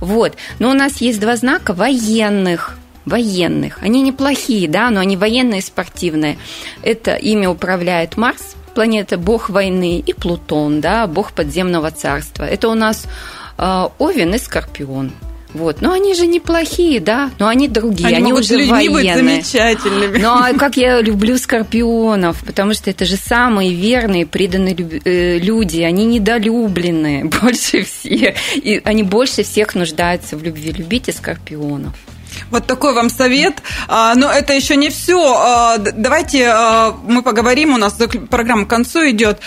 Вот. 0.00 0.36
Но 0.58 0.70
у 0.70 0.74
нас 0.74 1.00
есть 1.00 1.20
два 1.20 1.36
знака 1.36 1.74
военных 1.74 2.78
военных. 3.04 3.78
Они 3.82 4.02
неплохие, 4.02 4.68
да, 4.68 4.90
но 4.90 5.00
они 5.00 5.16
военные 5.16 5.60
и 5.60 5.62
спортивные. 5.62 6.38
Это 6.82 7.14
ими 7.14 7.46
управляет 7.46 8.18
Марс, 8.18 8.54
планета 8.74 9.16
бог 9.16 9.48
войны, 9.48 9.98
и 9.98 10.12
Плутон, 10.12 10.80
да, 10.80 11.06
бог 11.06 11.32
подземного 11.32 11.90
царства. 11.90 12.44
Это 12.44 12.68
у 12.68 12.74
нас 12.74 13.06
э, 13.56 13.88
Овен 13.98 14.34
и 14.34 14.38
Скорпион. 14.38 15.12
Вот. 15.54 15.80
Но 15.80 15.92
они 15.92 16.14
же 16.14 16.26
неплохие, 16.26 17.00
да, 17.00 17.30
но 17.38 17.48
они 17.48 17.68
другие, 17.68 18.08
они, 18.08 18.16
они 18.16 18.32
уже 18.32 18.66
военные. 18.66 19.14
Быть 19.14 19.14
замечательными. 19.14 20.18
Ну, 20.18 20.28
а 20.28 20.52
как 20.52 20.76
я 20.76 21.00
люблю 21.00 21.38
скорпионов, 21.38 22.42
потому 22.44 22.74
что 22.74 22.90
это 22.90 23.04
же 23.04 23.16
самые 23.16 23.72
верные, 23.74 24.26
преданные 24.26 24.76
э, 25.04 25.38
люди, 25.38 25.80
они 25.80 26.04
недолюбленные 26.04 27.24
больше 27.42 27.84
всех, 27.84 28.36
и 28.54 28.80
они 28.84 29.02
больше 29.02 29.42
всех 29.42 29.74
нуждаются 29.74 30.36
в 30.36 30.42
любви. 30.42 30.72
Любите 30.72 31.12
скорпионов. 31.12 31.94
Вот 32.50 32.66
такой 32.66 32.94
вам 32.94 33.10
совет. 33.10 33.62
А, 33.88 34.14
но 34.14 34.30
это 34.30 34.52
еще 34.52 34.76
не 34.76 34.90
все. 34.90 35.34
А, 35.36 35.78
давайте 35.78 36.48
а, 36.48 36.96
мы 37.06 37.22
поговорим. 37.22 37.74
У 37.74 37.78
нас 37.78 37.96
программа 38.30 38.66
к 38.66 38.68
концу 38.68 39.10
идет. 39.10 39.40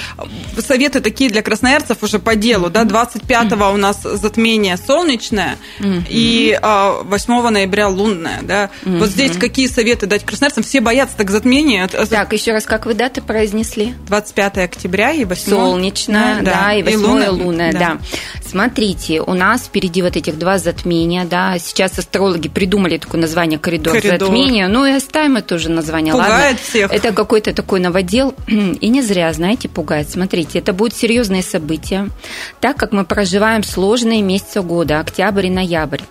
Советы 0.58 1.00
такие 1.00 1.30
для 1.30 1.42
красноярцев 1.42 2.04
уже 2.04 2.20
по 2.20 2.36
делу. 2.36 2.70
Да? 2.70 2.84
25-го 2.84 3.74
у 3.74 3.78
нас 3.78 4.02
затмение 4.02 4.78
солнечное 4.78 5.58
и 5.80 6.60
8 6.62 7.50
ноября 7.50 7.88
лунное. 7.88 8.42
Да? 8.42 8.70
Вот 8.84 9.10
здесь 9.10 9.38
какие 9.38 9.68
советы 9.68 10.08
дать 10.08 10.26
красноярцам? 10.26 10.64
Все 10.64 10.82
боятся 10.82 11.18
так 11.18 11.30
затмения. 11.32 11.88
Так, 11.88 12.34
еще 12.34 12.52
раз, 12.52 12.66
как 12.66 12.86
вы 12.86 12.94
даты 12.94 13.22
произнесли? 13.22 13.96
25 14.08 14.58
октября 14.58 15.12
и 15.12 15.26
8 15.26 15.50
Солнечное, 15.50 16.42
да, 16.42 16.52
да 16.52 16.74
и 16.74 16.84
8 16.84 16.94
и 16.94 17.04
лунное, 17.04 17.32
лунное, 17.32 17.72
да. 17.72 17.80
да. 17.80 17.98
Смотрите, 18.46 19.22
у 19.22 19.34
нас 19.34 19.64
впереди 19.64 20.02
вот 20.02 20.16
этих 20.16 20.38
два 20.38 20.58
затмения, 20.58 21.26
да, 21.26 21.58
сейчас 21.60 21.98
астрологи 21.98 22.50
придумали 22.50 22.81
такое 22.98 23.22
название 23.22 23.60
коридор, 23.60 23.94
коридор. 23.94 24.20
затмения, 24.20 24.68
ну 24.68 24.86
и 24.86 24.92
оставим 24.92 25.38
это 25.38 25.56
уже 25.56 25.70
название, 25.70 26.14
пугает 26.14 26.32
ладно? 26.32 26.58
всех. 26.62 26.92
Это 26.92 27.14
какой-то 27.14 27.54
такой 27.54 27.80
новодел, 27.80 28.34
и 28.48 28.90
не 28.90 29.02
зря, 29.02 29.32
знаете, 29.34 29.70
пугает. 29.70 30.10
Смотрите, 30.10 30.60
это 30.60 30.74
будут 30.74 30.96
серьезные 30.96 31.44
события, 31.44 32.10
так 32.60 32.78
как 32.78 32.92
мы 32.92 33.06
проживаем 33.06 33.64
сложные 33.64 34.22
месяцы 34.22 34.62
года, 34.62 35.00
октябрь 35.00 35.48
и 35.48 35.50
ноябрь. 35.50 36.02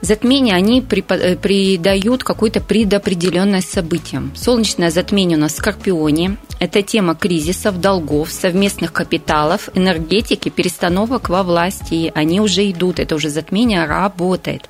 Затмения, 0.00 0.54
они 0.54 0.80
э, 0.80 1.36
придают 1.36 2.24
какую-то 2.24 2.60
предопределенность 2.60 3.72
событиям. 3.72 4.32
Солнечное 4.36 4.90
затмение 4.90 5.36
у 5.36 5.40
нас 5.40 5.52
в 5.52 5.56
Скорпионе. 5.56 6.36
Это 6.58 6.82
тема 6.82 7.14
кризисов, 7.14 7.80
долгов, 7.80 8.30
совместных 8.30 8.92
капиталов, 8.92 9.68
энергетики, 9.74 10.48
перестановок 10.48 11.28
во 11.28 11.42
власти. 11.42 12.10
Они 12.14 12.40
уже 12.40 12.70
идут, 12.70 12.98
это 12.98 13.14
уже 13.14 13.28
затмение 13.28 13.84
работает. 13.84 14.68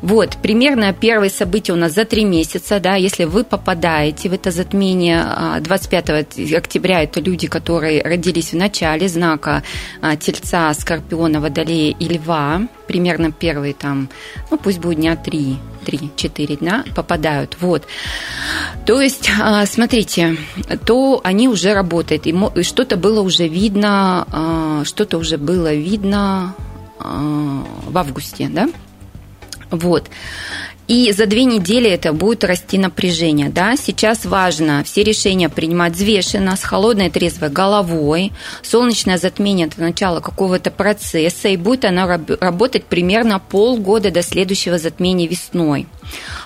Вот, 0.00 0.36
примерно 0.42 0.92
первые 0.92 1.30
события 1.30 1.72
у 1.72 1.76
нас 1.76 1.92
за 1.92 2.04
три 2.04 2.24
месяца, 2.24 2.78
да, 2.78 2.94
если 2.94 3.24
вы 3.24 3.42
попадаете 3.44 4.28
в 4.28 4.32
это 4.32 4.50
затмение 4.50 5.24
25 5.60 6.10
а, 6.10 6.24
октября, 6.56 7.02
это 7.02 7.20
люди, 7.20 7.48
которые 7.48 8.02
родились 8.02 8.52
в 8.52 8.56
начале 8.56 9.08
знака 9.08 9.62
а, 10.00 10.16
Тельца, 10.16 10.72
Скорпиона, 10.74 11.40
Водолея 11.40 11.94
и 11.98 12.08
Льва, 12.08 12.68
примерно 12.86 13.32
первые 13.32 13.74
там, 13.74 14.08
ну 14.50 14.58
пусть 14.58 14.78
будет 14.78 14.98
дня 14.98 15.16
три, 15.16 15.58
три-четыре 15.84 16.56
дня 16.56 16.84
попадают. 16.94 17.56
Вот. 17.60 17.86
То 18.86 19.00
есть, 19.00 19.30
а, 19.40 19.66
смотрите, 19.66 20.36
то 20.86 21.20
они 21.24 21.48
уже 21.48 21.74
работают, 21.74 22.26
и 22.26 22.62
что-то 22.62 22.96
было 22.96 23.20
уже 23.20 23.48
видно, 23.48 24.26
а, 24.30 24.84
что-то 24.84 25.18
уже 25.18 25.38
было 25.38 25.74
видно 25.74 26.54
а, 26.98 27.64
в 27.86 27.96
августе, 27.96 28.48
да? 28.48 28.68
Вот. 29.70 30.08
И 30.86 31.10
за 31.12 31.26
две 31.26 31.44
недели 31.44 31.88
это 31.88 32.12
будет 32.12 32.44
расти 32.44 32.76
напряжение. 32.76 33.48
Да? 33.48 33.76
Сейчас 33.76 34.26
важно 34.26 34.84
все 34.84 35.02
решения 35.02 35.48
принимать 35.48 35.94
взвешенно, 35.94 36.56
с 36.56 36.62
холодной 36.62 37.08
трезвой 37.08 37.48
головой. 37.48 38.32
Солнечное 38.62 39.16
затмение– 39.16 39.66
это 39.68 39.80
начало 39.80 40.20
какого-то 40.20 40.70
процесса, 40.70 41.48
и 41.48 41.56
будет 41.56 41.86
оно 41.86 42.06
работать 42.40 42.84
примерно 42.84 43.38
полгода 43.38 44.10
до 44.10 44.22
следующего 44.22 44.78
затмения 44.78 45.26
весной. 45.26 45.86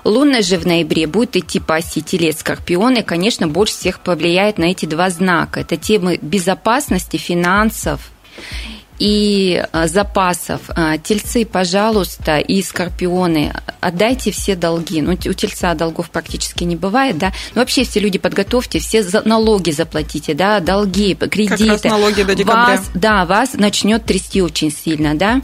Лунная 0.05 0.43
же 0.43 0.57
в 0.57 0.67
ноябре 0.67 1.09
будет 1.09 1.37
идти 1.37 1.59
по 1.59 1.77
оси 1.77 2.01
телец 2.01 2.39
Скорпион, 2.39 2.95
и, 2.95 3.03
конечно, 3.03 3.49
больше 3.49 3.75
всех 3.75 4.01
повлияет 4.01 4.59
на 4.59 4.67
эти 4.67 4.87
два 4.87 5.11
знака. 5.11 5.61
Это 5.61 5.77
темы 5.77 6.19
безопасности, 6.23 7.17
финансов 7.17 8.13
и 8.99 9.65
а, 9.73 9.87
запасов. 9.87 10.63
А, 10.69 10.99
тельцы, 10.99 11.45
пожалуйста, 11.45 12.39
и 12.39 12.63
скорпионы, 12.63 13.53
отдайте 13.81 14.31
все 14.31 14.57
долги. 14.57 15.01
Ну, 15.01 15.13
у 15.13 15.33
тельца 15.33 15.75
долгов 15.75 16.11
практически 16.11 16.65
не 16.65 16.77
бывает, 16.77 17.19
да. 17.19 17.33
Но 17.55 17.61
вообще 17.61 17.85
все 17.85 18.01
люди 18.01 18.19
подготовьте, 18.19 18.79
все 18.81 19.05
налоги 19.25 19.71
заплатите, 19.71 20.35
да, 20.35 20.61
долги, 20.61 21.15
кредиты. 21.15 21.65
Как 21.65 21.85
раз 21.85 21.85
налоги 21.85 22.23
до 22.23 22.35
декабря. 22.35 22.77
Вас, 22.77 22.91
да, 22.95 23.25
вас 23.25 23.55
начнет 23.55 24.05
трясти 24.05 24.43
очень 24.43 24.73
сильно, 24.73 25.15
да. 25.15 25.43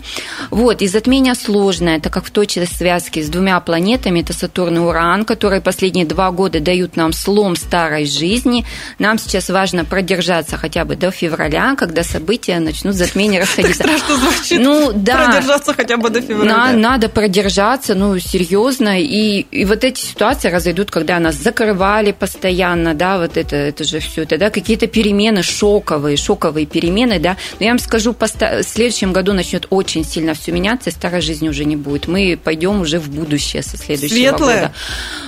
Вот, 0.51 0.83
и 0.83 0.89
затмение 0.89 1.35
сложное, 1.35 2.01
так 2.01 2.13
как 2.13 2.25
в 2.25 2.31
точной 2.31 2.67
связке 2.67 3.23
с 3.23 3.29
двумя 3.29 3.61
планетами, 3.61 4.21
это 4.21 4.33
Сатурн 4.33 4.77
и 4.77 4.81
Уран, 4.81 5.25
которые 5.25 5.61
последние 5.61 6.07
два 6.07 6.31
года 6.31 6.61
дают 6.61 6.97
нам 6.97 7.13
слом 7.13 7.57
старой 7.57 8.07
жизни. 8.07 8.65
Нам 8.99 9.19
сейчас 9.19 9.49
важно 9.49 9.85
продержаться 9.85 10.57
хотя 10.57 10.85
бы 10.85 10.97
до 10.97 11.11
февраля, 11.11 11.77
когда 11.77 12.03
события 12.03 12.59
начнут 12.59 12.95
затмение 12.95 13.44
расходиться. 13.45 13.83
Так 13.83 13.99
страшно 13.99 14.17
звучит. 14.17 14.61
Ну, 14.61 14.93
да. 14.95 15.27
Продержаться 15.27 15.75
хотя 15.75 15.97
бы 15.97 16.11
до 16.11 16.21
февраля. 16.21 16.53
На, 16.53 16.73
надо 16.73 17.09
продержаться, 17.09 17.95
ну, 17.95 18.19
серьезно. 18.19 19.01
И, 19.01 19.47
и 19.51 19.65
вот 19.65 19.85
эти 19.85 20.01
ситуации 20.01 20.49
разойдут, 20.49 20.91
когда 20.91 21.19
нас 21.19 21.37
закрывали 21.37 22.13
постоянно, 22.13 22.95
да, 22.95 23.19
вот 23.19 23.37
это, 23.37 23.57
это 23.57 23.85
же 23.85 24.01
все 24.01 24.23
это, 24.23 24.39
да, 24.39 24.51
какие-то 24.51 24.87
перемены 24.87 25.43
шоковые, 25.43 26.17
шоковые 26.17 26.67
перемены, 26.67 27.19
да. 27.19 27.37
Но 27.59 27.67
я 27.67 27.73
вам 27.73 27.79
скажу, 27.79 28.15
в 28.15 28.63
следующем 28.63 29.13
году 29.13 29.33
начнет 29.33 29.67
очень 29.71 30.05
сильно 30.05 30.35
все 30.35 30.53
меняться, 30.53 30.91
и 30.91 30.93
старой 30.93 31.21
жизни 31.21 31.49
уже 31.49 31.65
не 31.65 31.77
будет. 31.77 32.09
Мы 32.09 32.39
пойдем 32.43 32.81
уже 32.81 32.99
в 32.99 33.09
будущее 33.09 33.63
со 33.63 33.77
следующего 33.77 34.17
Светлое. 34.17 34.55
года. 34.55 34.73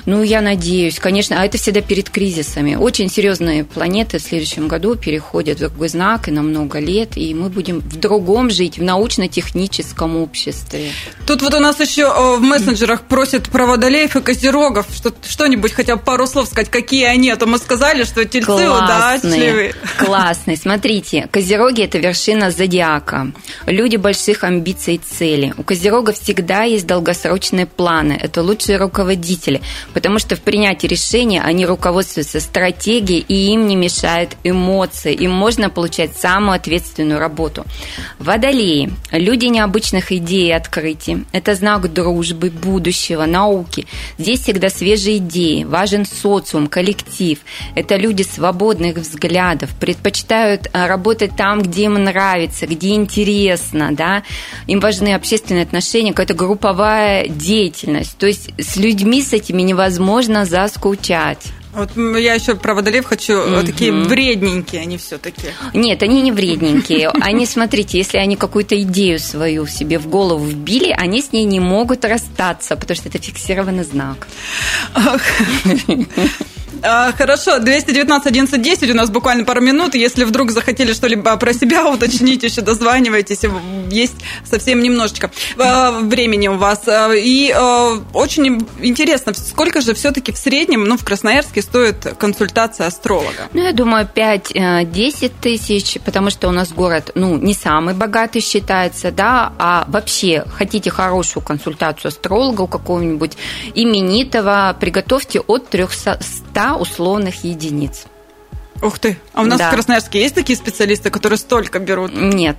Ну, 0.06 0.22
я 0.22 0.40
надеюсь, 0.40 0.98
конечно. 0.98 1.40
А 1.40 1.44
это 1.44 1.58
всегда 1.58 1.80
перед 1.80 2.10
кризисами. 2.10 2.74
Очень 2.76 3.10
серьезные 3.10 3.64
планеты 3.64 4.18
в 4.18 4.22
следующем 4.22 4.68
году 4.68 4.94
переходят 4.94 5.58
в 5.58 5.60
другой 5.60 5.88
знак 5.88 6.28
и 6.28 6.30
на 6.30 6.42
много 6.42 6.78
лет, 6.78 7.16
и 7.16 7.34
мы 7.34 7.48
будем 7.48 7.80
в 7.80 7.96
другом 8.06 8.50
жить, 8.50 8.78
в 8.78 8.82
научно-техническом 8.82 10.16
обществе. 10.16 10.90
Тут 11.26 11.42
вот 11.42 11.54
у 11.54 11.60
нас 11.60 11.80
еще 11.80 12.02
э, 12.02 12.36
в 12.36 12.40
мессенджерах 12.40 13.02
просят 13.02 13.48
про 13.48 13.66
водолеев 13.66 14.16
и 14.16 14.20
козерогов 14.20 14.86
что-нибудь, 15.28 15.72
хотя 15.72 15.96
бы 15.96 16.02
пару 16.02 16.26
слов 16.26 16.46
сказать, 16.46 16.70
какие 16.70 17.04
они, 17.04 17.30
а 17.30 17.36
то 17.36 17.46
мы 17.46 17.58
сказали, 17.58 18.04
что 18.04 18.24
тельцы 18.24 18.68
удачливые. 18.68 19.74
Классные. 19.98 20.56
Смотрите, 20.56 21.28
козероги– 21.30 21.82
это 21.84 21.98
вершина 21.98 22.50
зодиака. 22.50 23.32
Люди 23.66 23.96
больших 23.96 24.44
амбиций 24.44 24.94
и 24.94 24.98
целей. 24.98 25.52
У 25.56 25.62
козерога 25.62 26.12
всегда 26.12 26.62
есть 26.62 26.86
долгосрочные 26.86 27.66
планы. 27.66 28.18
Это 28.20 28.42
лучшие 28.42 28.78
руководители, 28.78 29.60
потому 29.94 30.18
что 30.18 30.36
в 30.36 30.40
принятии 30.40 30.86
решения 30.86 31.42
они 31.42 31.66
руководствуются 31.66 32.40
стратегией, 32.40 33.24
и 33.28 33.52
им 33.52 33.66
не 33.66 33.76
мешают 33.76 34.36
эмоции. 34.44 35.12
Им 35.12 35.32
можно 35.32 35.70
получать 35.70 36.16
самую 36.16 36.56
ответственную 36.56 37.18
работу. 37.18 37.64
Водолеи– 38.18 38.90
люди 39.12 39.46
необычных 39.46 40.12
идей 40.12 40.48
и 40.48 40.52
открытий. 40.52 41.24
Это 41.32 41.54
знак 41.54 41.92
дружбы, 41.92 42.50
будущего, 42.50 43.26
науки. 43.26 43.86
Здесь 44.18 44.40
всегда 44.40 44.70
свежие 44.70 45.18
идеи, 45.18 45.64
важен 45.64 46.04
социум, 46.06 46.66
коллектив. 46.66 47.38
Это 47.74 47.96
люди 47.96 48.22
свободных 48.22 48.96
взглядов, 48.96 49.70
предпочитают 49.78 50.68
а, 50.72 50.86
работать 50.88 51.36
там, 51.36 51.62
где 51.62 51.84
им 51.84 51.94
нравится, 51.94 52.66
где 52.66 52.94
интересно, 52.94 53.94
да. 53.94 54.22
Им 54.66 54.80
важны 54.80 55.14
общественные 55.14 55.62
отношения, 55.64 56.10
какая-то 56.10 56.34
групповая 56.34 57.28
деятельность. 57.28 58.16
То 58.18 58.26
есть 58.26 58.50
с 58.58 58.76
людьми 58.76 59.22
с 59.22 59.32
этими 59.32 59.62
невозможно 59.62 60.44
заскучать. 60.44 61.52
Вот 61.76 61.90
я 61.94 62.32
еще 62.32 62.54
про 62.54 62.74
водолеев 62.74 63.04
хочу, 63.04 63.34
mm 63.34 63.66
такие 63.66 63.92
вредненькие 63.92 64.80
они 64.80 64.96
все-таки. 64.96 65.48
Нет, 65.74 66.02
они 66.02 66.22
не 66.22 66.32
вредненькие. 66.32 67.10
Они, 67.20 67.44
смотрите, 67.44 67.98
если 67.98 68.16
они 68.16 68.36
какую-то 68.36 68.80
идею 68.82 69.18
свою 69.18 69.66
себе 69.66 69.98
в 69.98 70.06
голову 70.08 70.46
вбили, 70.46 70.94
они 70.96 71.20
с 71.20 71.32
ней 71.32 71.44
не 71.44 71.60
могут 71.60 72.04
расстаться, 72.04 72.76
потому 72.76 72.96
что 72.96 73.08
это 73.10 73.18
фиксированный 73.18 73.84
знак. 73.84 74.26
А, 76.82 77.12
хорошо, 77.12 77.58
219 77.58 78.26
11 78.26 78.62
10 78.62 78.90
у 78.90 78.94
нас 78.94 79.10
буквально 79.10 79.44
пару 79.44 79.60
минут. 79.60 79.94
Если 79.94 80.24
вдруг 80.24 80.50
захотели 80.50 80.92
что-либо 80.92 81.36
про 81.36 81.52
себя 81.52 81.88
уточнить, 81.88 82.42
еще 82.42 82.60
дозванивайтесь. 82.60 83.42
Есть 83.90 84.16
совсем 84.44 84.80
немножечко 84.80 85.30
а, 85.58 86.00
времени 86.00 86.48
у 86.48 86.56
вас. 86.56 86.82
А, 86.86 87.12
и 87.12 87.54
очень 88.12 88.66
интересно, 88.80 89.34
сколько 89.34 89.80
же 89.80 89.94
все-таки 89.94 90.32
в 90.32 90.38
среднем, 90.38 90.84
ну, 90.84 90.96
в 90.96 91.04
Красноярске 91.04 91.62
стоит 91.62 91.96
консультация 92.18 92.86
астролога? 92.86 93.48
Ну, 93.52 93.62
я 93.62 93.72
думаю, 93.72 94.08
5-10 94.12 95.32
тысяч, 95.40 95.98
потому 96.04 96.30
что 96.30 96.48
у 96.48 96.52
нас 96.52 96.72
город, 96.72 97.10
ну, 97.14 97.36
не 97.36 97.54
самый 97.54 97.94
богатый 97.94 98.40
считается, 98.40 99.10
да, 99.10 99.52
а 99.58 99.84
вообще 99.88 100.44
хотите 100.52 100.90
хорошую 100.90 101.42
консультацию 101.42 102.08
астролога 102.08 102.62
у 102.62 102.66
какого-нибудь 102.66 103.36
именитого, 103.74 104.76
приготовьте 104.78 105.40
от 105.40 105.68
300 105.68 106.75
условных 106.76 107.44
единиц. 107.44 108.06
Ух 108.82 108.98
ты! 108.98 109.16
А 109.32 109.42
у 109.42 109.44
нас 109.46 109.58
да. 109.58 109.70
в 109.70 109.72
Красноярске 109.72 110.20
есть 110.20 110.34
такие 110.34 110.56
специалисты, 110.56 111.10
которые 111.10 111.38
столько 111.38 111.78
берут? 111.78 112.12
Нет. 112.14 112.56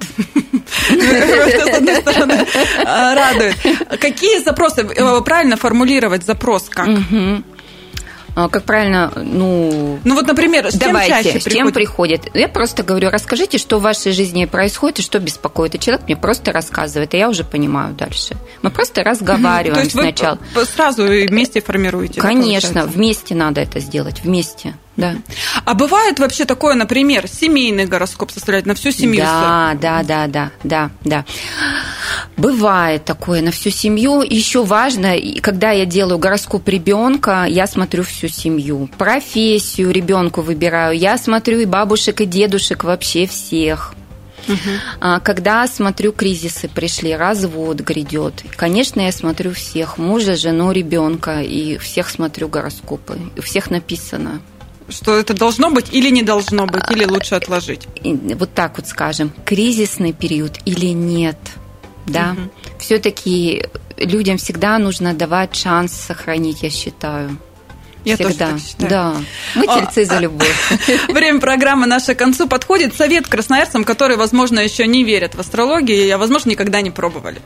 с 0.90 1.78
одной 1.78 1.96
стороны, 1.98 2.46
радует. 2.84 3.56
Какие 4.00 4.44
запросы? 4.44 4.82
Э, 4.82 5.22
правильно 5.22 5.58
формулировать 5.58 6.26
запрос 6.26 6.70
как? 6.70 6.90
А, 8.40 8.50
как 8.50 8.66
правильно, 8.66 9.12
ну... 9.16 9.98
Ну 10.04 10.14
вот, 10.14 10.28
например, 10.28 10.72
с 10.72 10.76
давайте, 10.76 11.12
чем 11.12 11.24
чаще 11.24 11.40
с 11.40 11.52
чем 11.52 11.72
приходит? 11.72 12.30
Я 12.36 12.48
просто 12.48 12.84
говорю, 12.84 13.10
расскажите, 13.10 13.58
что 13.58 13.80
в 13.80 13.82
вашей 13.82 14.12
жизни 14.12 14.46
происходит 14.46 15.00
и 15.00 15.02
что 15.02 15.18
беспокоит. 15.18 15.74
И 15.74 15.80
человек 15.80 16.06
мне 16.06 16.16
просто 16.16 16.52
рассказывает, 16.52 17.16
и 17.16 17.18
я 17.18 17.30
уже 17.30 17.44
понимаю 17.44 17.96
дальше. 17.96 18.38
Мы 18.62 18.70
просто 18.70 19.04
разговариваем 19.04 19.74
То 19.74 19.80
есть 19.80 19.94
сначала. 19.94 20.38
Вы 20.54 20.66
сразу 20.66 21.08
вместе 21.08 21.62
формируете? 21.62 22.22
Конечно, 22.22 22.86
вместе 22.86 23.34
надо 23.34 23.62
это 23.62 23.80
сделать, 23.80 24.22
вместе 24.24 24.76
да. 24.98 25.16
А 25.64 25.76
бывает 25.76 26.20
вообще 26.20 26.46
такое, 26.46 26.74
например, 26.74 27.28
семейный 27.28 27.86
гороскоп 27.86 28.32
составлять 28.32 28.66
на 28.66 28.74
всю 28.74 28.92
семью? 28.92 29.22
Да, 29.22 29.78
да, 29.80 30.04
да, 30.04 30.28
да, 30.28 30.52
да, 30.64 30.90
да. 31.04 31.26
Бывает 32.36 33.06
такое 33.06 33.42
на 33.42 33.52
всю 33.52 33.70
семью. 33.70 34.22
Еще 34.22 34.64
важно, 34.64 35.16
когда 35.42 35.72
я 35.72 35.86
делаю 35.86 36.18
гороскоп 36.18 36.68
ребенка, 36.68 37.46
я 37.48 37.68
смотрю 37.68 38.04
всю 38.04 38.28
семью. 38.28 38.90
Профессию 38.98 39.92
ребенку 39.92 40.42
выбираю. 40.42 40.98
Я 40.98 41.18
смотрю 41.18 41.60
и 41.60 41.66
бабушек, 41.66 42.22
и 42.22 42.26
дедушек, 42.26 42.84
вообще 42.84 43.28
всех. 43.28 43.94
Угу. 44.48 45.20
Когда 45.24 45.68
смотрю, 45.68 46.12
кризисы 46.12 46.70
пришли, 46.70 47.16
развод 47.16 47.82
грядет. 47.82 48.44
Конечно, 48.56 49.02
я 49.02 49.12
смотрю 49.12 49.54
всех, 49.54 49.98
мужа, 49.98 50.36
жену, 50.36 50.72
ребенка, 50.72 51.42
и 51.42 51.78
всех 51.78 52.10
смотрю 52.10 52.48
гороскопы. 52.48 53.20
У 53.38 53.42
всех 53.42 53.70
написано 53.70 54.42
что 54.90 55.18
это 55.18 55.34
должно 55.34 55.70
быть 55.70 55.94
или 55.94 56.10
не 56.10 56.24
должно 56.24 56.66
быть, 56.66 56.84
или 56.92 57.06
лучше 57.06 57.36
отложить? 57.36 57.88
Вот 58.04 58.54
так 58.54 58.78
вот 58.78 58.88
скажем, 58.88 59.34
кризисный 59.46 60.14
период 60.14 60.60
или 60.66 60.88
нет, 60.88 61.38
да? 62.06 62.36
Угу. 62.38 62.78
Все-таки 62.80 63.66
людям 63.98 64.38
всегда 64.38 64.78
нужно 64.80 65.14
давать 65.14 65.56
шанс 65.56 65.94
сохранить, 65.94 66.64
я 66.64 66.70
считаю. 66.70 67.38
Я 68.06 68.16
Всегда. 68.16 68.30
тоже 68.30 68.38
так 68.38 68.60
считаю. 68.62 68.90
Да. 68.90 69.16
Мы 69.56 69.68
тельцы 69.68 70.06
за 70.06 70.20
любовь. 70.20 70.72
Время 71.10 71.42
программы 71.42 71.88
нашей 71.88 72.16
к 72.16 72.20
концу 72.20 72.48
подходит. 72.48 72.96
Совет 72.96 73.28
красноярцам, 73.28 73.84
которые, 73.84 74.18
возможно, 74.18 74.60
еще 74.62 74.88
не 74.88 75.04
верят 75.04 75.36
в 75.36 75.40
астрологию, 75.42 76.16
а, 76.16 76.18
возможно, 76.18 76.52
никогда 76.52 76.80
не 76.80 76.90
пробовали. 76.90 77.42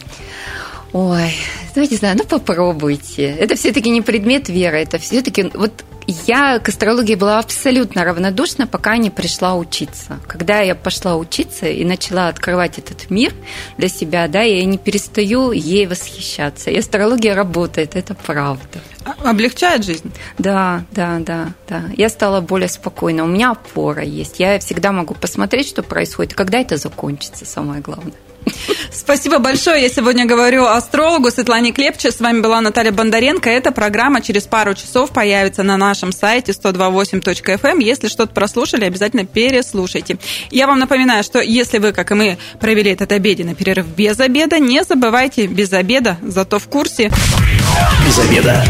Ой, 0.93 1.33
ну, 1.75 1.81
не 1.81 1.97
знаю, 1.97 2.15
ну 2.17 2.25
попробуйте. 2.25 3.23
Это 3.23 3.55
все-таки 3.55 3.89
не 3.89 4.01
предмет 4.01 4.49
веры, 4.49 4.77
это 4.77 4.99
все-таки 4.99 5.49
вот 5.53 5.83
я 6.07 6.59
к 6.59 6.69
астрологии 6.69 7.15
была 7.15 7.39
абсолютно 7.39 8.03
равнодушна, 8.03 8.67
пока 8.67 8.97
не 8.97 9.09
пришла 9.09 9.55
учиться. 9.55 10.19
Когда 10.27 10.59
я 10.59 10.75
пошла 10.75 11.15
учиться 11.15 11.67
и 11.67 11.83
начала 11.85 12.27
открывать 12.27 12.79
этот 12.79 13.09
мир 13.09 13.33
для 13.77 13.87
себя, 13.87 14.27
да, 14.27 14.41
я 14.41 14.63
не 14.65 14.77
перестаю 14.77 15.51
ей 15.51 15.87
восхищаться. 15.87 16.69
И 16.69 16.77
астрология 16.77 17.35
работает, 17.35 17.95
это 17.95 18.15
правда. 18.15 18.79
А, 19.05 19.29
облегчает 19.29 19.83
жизнь? 19.83 20.11
Да, 20.37 20.83
да, 20.91 21.19
да, 21.19 21.53
да. 21.67 21.83
Я 21.95 22.09
стала 22.09 22.41
более 22.41 22.69
спокойна. 22.69 23.23
У 23.23 23.27
меня 23.27 23.51
опора 23.51 24.03
есть. 24.03 24.39
Я 24.39 24.59
всегда 24.59 24.91
могу 24.91 25.13
посмотреть, 25.13 25.67
что 25.67 25.83
происходит, 25.83 26.33
когда 26.33 26.59
это 26.59 26.77
закончится, 26.77 27.45
самое 27.45 27.81
главное. 27.81 28.13
Спасибо 28.91 29.39
большое. 29.39 29.81
Я 29.81 29.89
сегодня 29.89 30.25
говорю 30.25 30.65
астрологу 30.65 31.31
Светлане 31.31 31.71
Клепче. 31.71 32.11
С 32.11 32.19
вами 32.19 32.41
была 32.41 32.61
Наталья 32.61 32.91
Бондаренко. 32.91 33.49
Эта 33.49 33.71
программа 33.71 34.21
через 34.21 34.43
пару 34.43 34.73
часов 34.73 35.11
появится 35.11 35.63
на 35.63 35.77
нашем 35.77 36.11
сайте 36.11 36.51
128.fm. 36.51 37.59
Эм. 37.63 37.79
Если 37.79 38.07
что-то 38.07 38.33
прослушали, 38.33 38.85
обязательно 38.85 39.25
переслушайте. 39.25 40.17
Я 40.49 40.67
вам 40.67 40.79
напоминаю, 40.79 41.23
что 41.23 41.39
если 41.39 41.77
вы, 41.77 41.93
как 41.93 42.11
и 42.11 42.15
мы, 42.15 42.37
провели 42.59 42.91
этот 42.91 43.11
обеденный 43.11 43.55
перерыв 43.55 43.87
без 43.87 44.19
обеда, 44.19 44.59
не 44.59 44.83
забывайте 44.83 45.47
без 45.47 45.73
обеда, 45.73 46.17
зато 46.21 46.59
в 46.59 46.67
курсе. 46.67 47.11
Без 48.05 48.19
обеда. 48.19 48.63